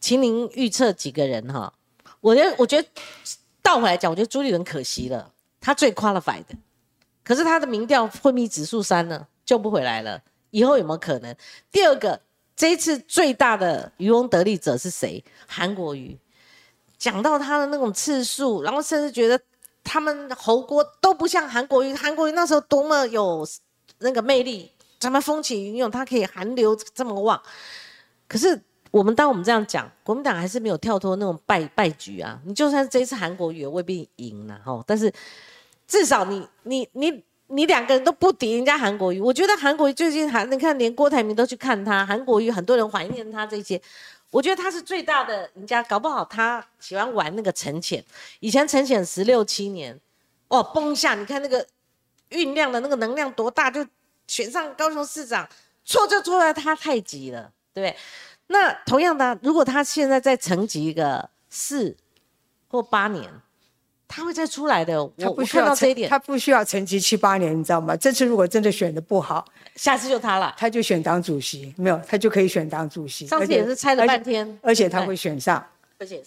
[0.00, 1.72] 请您预测几个人哈？
[2.20, 2.88] 我觉得，我觉得
[3.62, 5.30] 倒回来讲，我觉得朱立伦可惜了，
[5.60, 6.54] 他最 qualified 的，
[7.24, 10.20] 可是他的民调昏迷指数三呢，救不回来了。
[10.50, 11.34] 以后有没有可能？
[11.70, 12.20] 第二个，
[12.54, 15.24] 这一次最大的渔翁得利者是谁？
[15.46, 16.18] 韩国瑜。
[16.98, 19.36] 讲到他的那种次数，然后甚至觉得
[19.82, 23.44] 他们侯锅都不像韩国瑜，韩国瑜那时候多么有
[23.98, 27.42] 那个魅力，咱们风起云涌，他可以韩流这么旺。
[28.28, 32.40] 可是我们当我们这样讲，国民党还是没有跳脱那种败败局啊。
[32.44, 35.12] 你就算这一次韩国瑜也未必赢了哈，但是
[35.88, 39.20] 至少你你你你两个人都不敌人家韩国瑜。
[39.20, 43.80] 我觉得韩国瑜最近还你看，连郭台铭都去看他，韩国瑜很多人怀念他这些。
[44.30, 48.02] 我觉得他是最大的赢家，搞不好他喜欢玩那个沉潜。
[48.40, 50.00] 以前沉潜十六七年，
[50.48, 51.66] 哦，崩下，你看那个
[52.30, 53.86] 酝酿的那个能量多大，就
[54.26, 55.46] 选上高雄市长，
[55.84, 57.96] 错就错在他太急了，对不对？
[58.46, 61.94] 那同样的，如果他现在再沉寂一个四
[62.68, 63.30] 或八年，
[64.14, 65.10] 他会再出来的。
[65.18, 67.96] 他不需要这一点，他不需要沉寂七八年，你知道吗？
[67.96, 69.42] 这次如果真的选的不好，
[69.74, 70.54] 下次就他了。
[70.58, 73.26] 他就选党主席，没有他就可以选党主席。
[73.26, 75.64] 上次也是猜了半天，而且他会选上，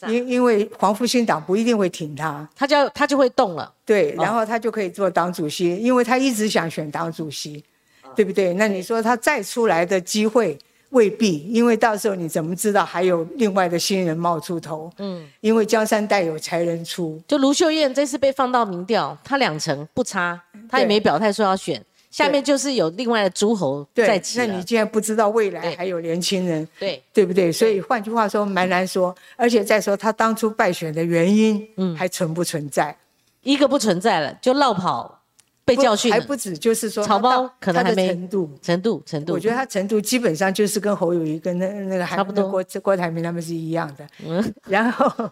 [0.08, 3.72] 因因为黄复兴党不一定会挺他，他就他就会动了。
[3.86, 7.64] 对，哦然后他就可以做党主席，因为他一直想选党主席，
[8.02, 8.54] 哦对不对？
[8.56, 10.58] 那你说他再出来的机会
[10.96, 14.90] 未必，因为到时候你怎么知道还有另外的新人冒出头？
[14.98, 21.84] 嗯，因为江山代有才人出，就卢秀燕这次被放到民调，她两成不差，她也对没表态说要选。
[22.10, 27.52] 下面就是有另外的诸侯在，起那你，既然不知道未来对还有年轻人，对对不对？
[27.52, 29.14] 所以换句话说，蛮难说。
[29.36, 32.96] 而且再说他当初败选的原因，嗯还存不存在？
[33.44, 35.20] 一个不存在了，就绕跑
[35.66, 38.50] 被教训还不止，就是说草包可能还没程度。
[38.62, 44.08] 程度程度，我觉得他程度基本上就是跟侯友谊跟那那个韩差不多郭郭台铭他们是一样的。
[44.24, 45.30] 嗯 然后，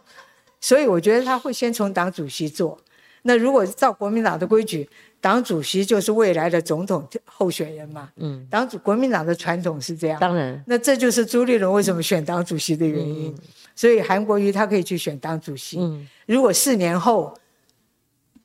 [0.59, 2.77] 所以我觉得他会先从党主席做。
[3.21, 4.89] 那如果照国民党的规矩，
[5.21, 8.09] 党主席就是未来的总统候选人嘛。
[8.17, 10.19] 嗯，党主国民党的传统是这样。
[10.19, 13.34] 当然那这就是朱立伦为什么选党主席的原因。
[13.75, 15.79] 所以韩国瑜他可以去选党主席。
[15.79, 17.34] 嗯如果四年后，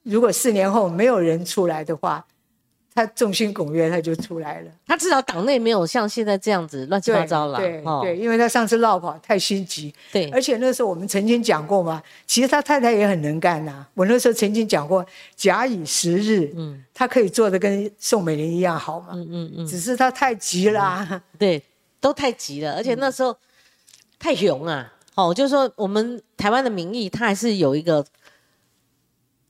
[0.09, 2.25] 如果四年后没有人出来的话，
[2.95, 4.71] 他众星拱月他就出来了。
[4.85, 8.01] 他至少党内没有像现在这样子乱七八糟了，对哦。
[8.03, 10.29] 对，因为他上次落跑太心急，对。
[10.31, 15.05] 而且那时候我们曾经讲过嘛，其实他太太也很能干呐、我那时候曾经讲过，
[15.37, 21.63] 假以时日，嗯，他可以做的跟宋美龄一样好嘛，嗯嗯嗯，只是他太急啦、对，
[22.01, 23.37] 都太急了，而且那时候
[24.19, 28.05] 太勇啊，哦，就是说我们台湾的民意，他还是有一个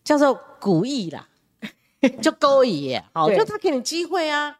[0.05, 1.27] 叫做古意啦，
[2.23, 4.59] 就勾引耶，哦，对就他给你机会啊，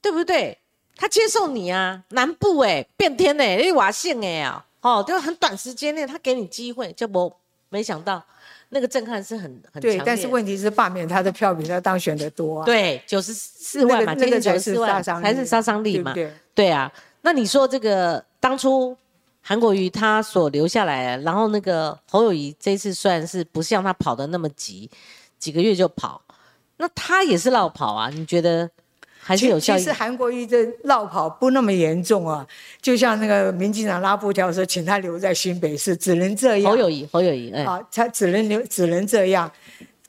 [0.00, 0.58] 对不对？
[0.96, 7.34] 他接受你啊，南部哎，变天哎，你瓦姓哎啊，哦，就很短时间内他给你机会，就我
[7.70, 8.22] 没想到
[8.68, 16.34] 那个震撼是很很对，强但是烈问题是罢免他的票比他当选的多啊，对九十四万嘛，那个那个接近才是94万杀伤力，才是杀伤力嘛，对对？
[16.66, 16.92] 对啊，
[17.22, 18.94] 那你说这个当初
[19.42, 24.90] 韩国瑜他所留下来，然后那个侯友谊这次虽然是不像他跑的那么急，
[25.38, 26.22] 几个月就跑，
[26.76, 28.10] 那他也是绕跑啊？
[28.10, 28.70] 你觉得
[29.18, 29.92] 还是有效益其实？
[29.92, 32.46] 韩国瑜的绕跑不那么严重啊，
[32.80, 36.70] 就像那个民进党拉布条说，请他留在新北市，只能这样。
[36.70, 39.50] 侯友谊，侯友谊，哎，啊，他只能留，只能这样。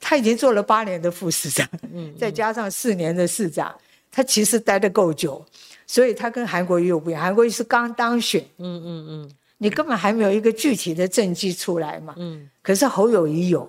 [0.04, 3.72] 他已经做了八年的副市长，嗯再加上四年的市长，
[4.10, 5.44] 他其实待得够久，
[5.92, 7.20] 所以他跟韩国瑜有不一样。
[7.20, 9.30] 韩国瑜是刚当选，嗯嗯嗯。
[9.58, 12.14] 你根本还没有一个具体的政绩出来嘛。
[12.16, 13.68] 嗯，可是侯友谊有，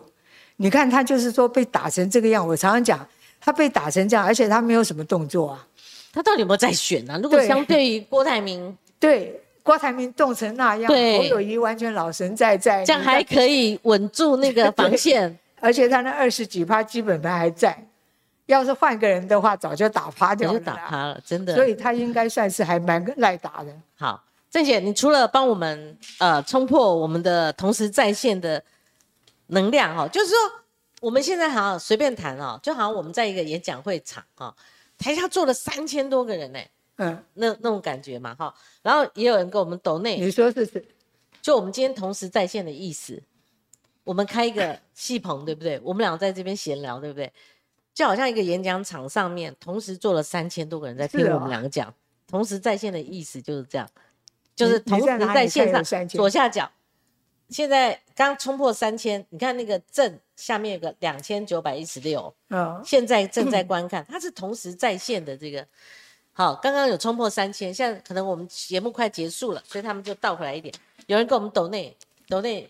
[0.55, 3.05] 你看他就是说被打成这个样，我常常讲
[3.41, 5.67] 他被打成这样，而且他没有什么动作啊。
[6.13, 7.19] 他到底有没有在选啊？
[7.21, 11.17] 如果相对于郭台铭，对，郭台铭冻成那样，对。
[11.17, 17.85] 侯友谊完全老神在在，这样还可以稳住那个防线， 而且他那二十几趴基本盘还在，
[18.45, 20.65] 要是换个人的话，早就打趴我就掉了啦。
[20.65, 21.55] 打趴了，真的。
[21.55, 23.73] 所以他应该算是还蛮赖打的。
[23.95, 28.61] 好，郑姐，你除了帮我们呃冲破我们的同时在线的
[29.47, 30.37] 能量哈、哦，就是说
[30.99, 34.55] 我们现在好像随便谈哦，就好像我们在一个演讲会场哈、哦，
[34.97, 36.59] 台下坐了三千多个人呢，
[36.97, 40.85] 嗯，那那种感觉嘛哈、然后也有人跟我们抖内，你说是是，
[41.41, 43.21] 就我们今天同时在线的意思，
[44.03, 45.79] 我们开一个戏棚，对不对？
[45.83, 47.31] 我们俩在这边闲聊，对不对？
[47.93, 51.93] 就好像一个演讲场上面，同时坐了三千多个人在听我们两个讲，
[52.27, 53.87] 同时在线的意思就是这样，
[54.55, 56.69] 就是同时在线上看有3000左下角，
[57.49, 65.65] 现在刚冲破三千，你看那个正下面有个两千九百一十六，嗯，现在正在观看，它是同时在线的这个。
[66.35, 70.73] 好，刚刚有冲破三千，现在可能我们节目快结束了，所以他们就倒回来一点。
[71.05, 71.95] 有人跟我们抖内，
[72.27, 72.67] 抖内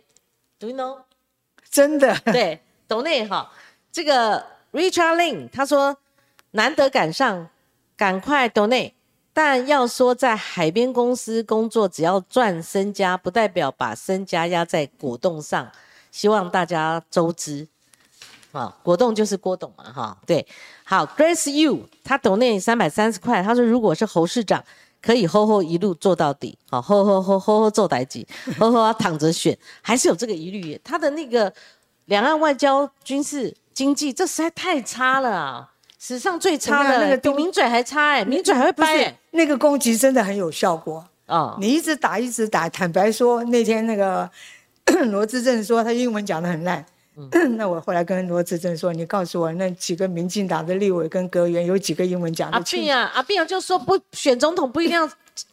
[0.60, 1.00] ，Do you know？
[1.70, 2.60] 真的，对，
[2.90, 3.50] 抖内哈，
[3.90, 5.96] 这个 Richard Lin 他说
[6.52, 7.48] 难得赶上，
[7.96, 8.94] 赶快 donate。
[9.32, 15.72] 但要说在海边公司工作，只要赚身家，不代表把身家压在果冻上。
[16.12, 17.68] 希望大家周知。
[18.52, 20.46] 啊，果冻就是郭董嘛，哈，对，
[20.84, 24.64] 好，Grace You，他 donate 三百三十块，他说如果是侯市长，
[25.02, 28.28] 可以吼吼一路做到底，好，吼吼吼吼吼做代级，
[28.60, 31.52] 吼吼躺着选，还是有这个疑虑，他的那个
[32.06, 35.70] 两岸外交、军事、经济，这实在太差了啊，
[36.00, 41.04] 史上最差的，那个东比名嘴还差哎，名嘴还会掰哎，那个攻击真的很有效果。
[41.28, 44.30] 哦，你一直打一直打，坦白说，那天那个
[45.12, 46.86] 罗志正说他英文讲的很烂。
[47.16, 55.08] 嗯 那我后来跟罗志正说：“你告诉我，那几个民进党的立委跟阁员有几个英文讲阿得清楚碧？”啊，阿碧啊，就说不选总统不一定要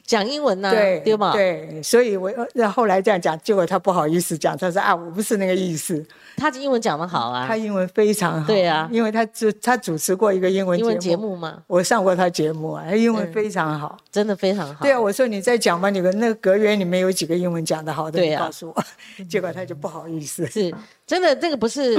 [0.05, 1.33] 讲英文呢、对对吗？
[1.33, 6.05] 对，所以我那后来这样讲，结果他不好意思讲，他说啊，我不是那个意思。
[6.37, 13.97] 他英文讲的好啊他，英文非常好，对啊因为他主他主持过一个英文英文节节目，目嘛，我上过他节目啊，他英文嗯非常好。
[14.11, 14.83] 真的非常好。
[14.83, 18.85] 对啊，我说你再讲吧，你们那个阁员里面有几个英文讲的好的，对啊你告诉我。
[19.29, 20.47] 结果他就不好意思。
[20.47, 20.75] 是
[21.07, 21.97] 真的，这个不是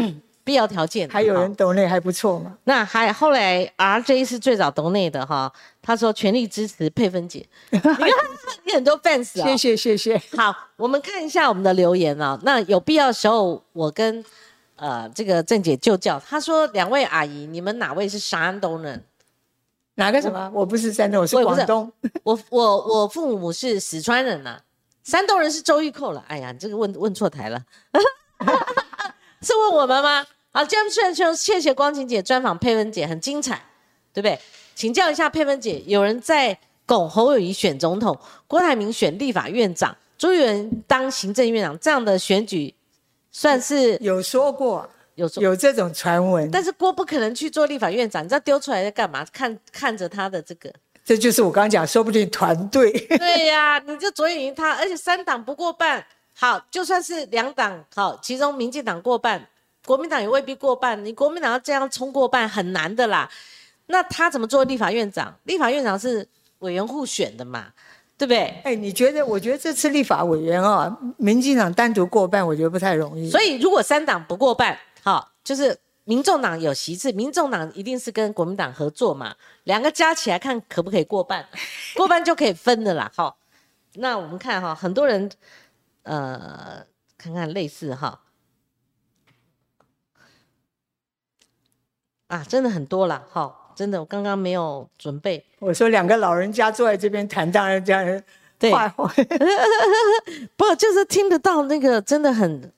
[0.51, 1.07] 必要条件。
[1.07, 5.49] 还有人懂内还不错嘛，那还后来 RJ 是最早懂内的哈，
[5.81, 8.09] 他说全力支持佩芬姐， 你看
[8.65, 10.21] 你很多 fans 啊、谢谢谢谢。
[10.35, 12.37] 好，我们看一下我们的留言啊。
[12.43, 14.23] 那有必要的时候，我跟
[14.75, 19.01] 呃这个郑姐就叫，她说两位阿姨，你们哪位是山东人？
[19.95, 20.51] 哪个什么？
[20.53, 21.89] 我不是山东，我是广东。
[22.23, 24.59] 我我我父母是四川人呐、
[25.03, 26.23] 山东人是周玉蔻了。
[26.27, 27.61] 哎呀，你这个问问错台了，
[29.41, 30.25] 是问我们吗？
[30.53, 33.55] 好，今天谢谢谢光晴姐专访佩文姐，很精彩，
[34.11, 34.37] 对不对？
[34.75, 42.75] 请教一下佩文姐，有人在拱侯友谊选总统，郭台铭选立法院长，朱元当行政院长，这样的选举
[43.31, 49.25] 算是有说过，有有这种传闻，但是郭不可能去做立法院长，你知道丢出来在干嘛？
[49.31, 50.69] 看看着他的这个。
[51.05, 52.91] 这就是我刚刚讲，说不定团队。
[52.91, 59.47] 对呀，你就左眼赢他，而且三党不过半，好，就算是两党好，其中民进党过半，
[59.85, 61.03] 国民党也未必过半。
[61.03, 63.29] 你国民党要这样冲过半很难的啦。
[63.87, 65.33] 那他怎么做立法院长？
[65.43, 66.27] 立法院长是
[66.59, 67.67] 委员互选的嘛，
[68.17, 68.61] 对不对？
[68.63, 69.25] 哎，你觉得？
[69.25, 73.29] 我觉得这次立法委员啊，民进党单独过半，我觉得不太容易。
[73.29, 75.77] 所以如果三党不过半，好，就是。
[76.03, 79.33] 民众党有席次，民众党一定是跟国民党合作嘛，
[79.65, 81.47] 两个加起来看可不可以过半，
[81.95, 83.09] 过半就可以分的啦。
[83.15, 83.37] 好，
[83.93, 85.29] 那我们看哈，很多人
[86.01, 86.83] 呃，
[87.19, 88.19] 看看类似哈，
[92.31, 95.45] 啊，真的很多了哈，真的，我刚刚没有准备。
[95.59, 98.23] 我说两个老人家坐在这边谈，当然家人
[98.57, 98.71] 对，
[100.55, 102.71] 不就是听得到那个真的很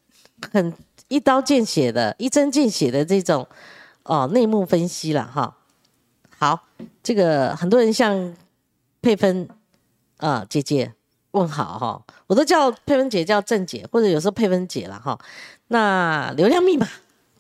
[0.52, 0.74] 很。
[1.10, 3.48] 一刀见血的，一针见血的这种
[4.02, 5.56] 哦内幕分析了哈。
[6.40, 6.60] 好，
[7.04, 8.36] 这个很多人像
[9.00, 9.48] 佩芬
[10.18, 10.92] 啊姐姐
[11.32, 15.20] 问好哈，我都叫佩芬姐叫郑姐，或者有时候佩芬姐了哈。
[15.68, 16.88] 那流量密码，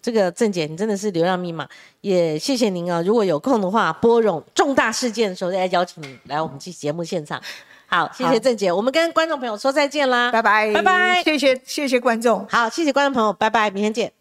[0.04, 1.68] 这个郑姐你真的是流量密码，
[2.02, 3.02] 也谢谢您啊。
[3.02, 7.42] 如果有空的话，播种重大事件的时候再邀请你来我们这节目现场。
[7.88, 14.14] 好，谢谢郑姐，我们跟观众朋友说再见啦，拜拜，拜拜，谢谢谢谢观众，好，谢谢观众朋友，拜拜，明天见。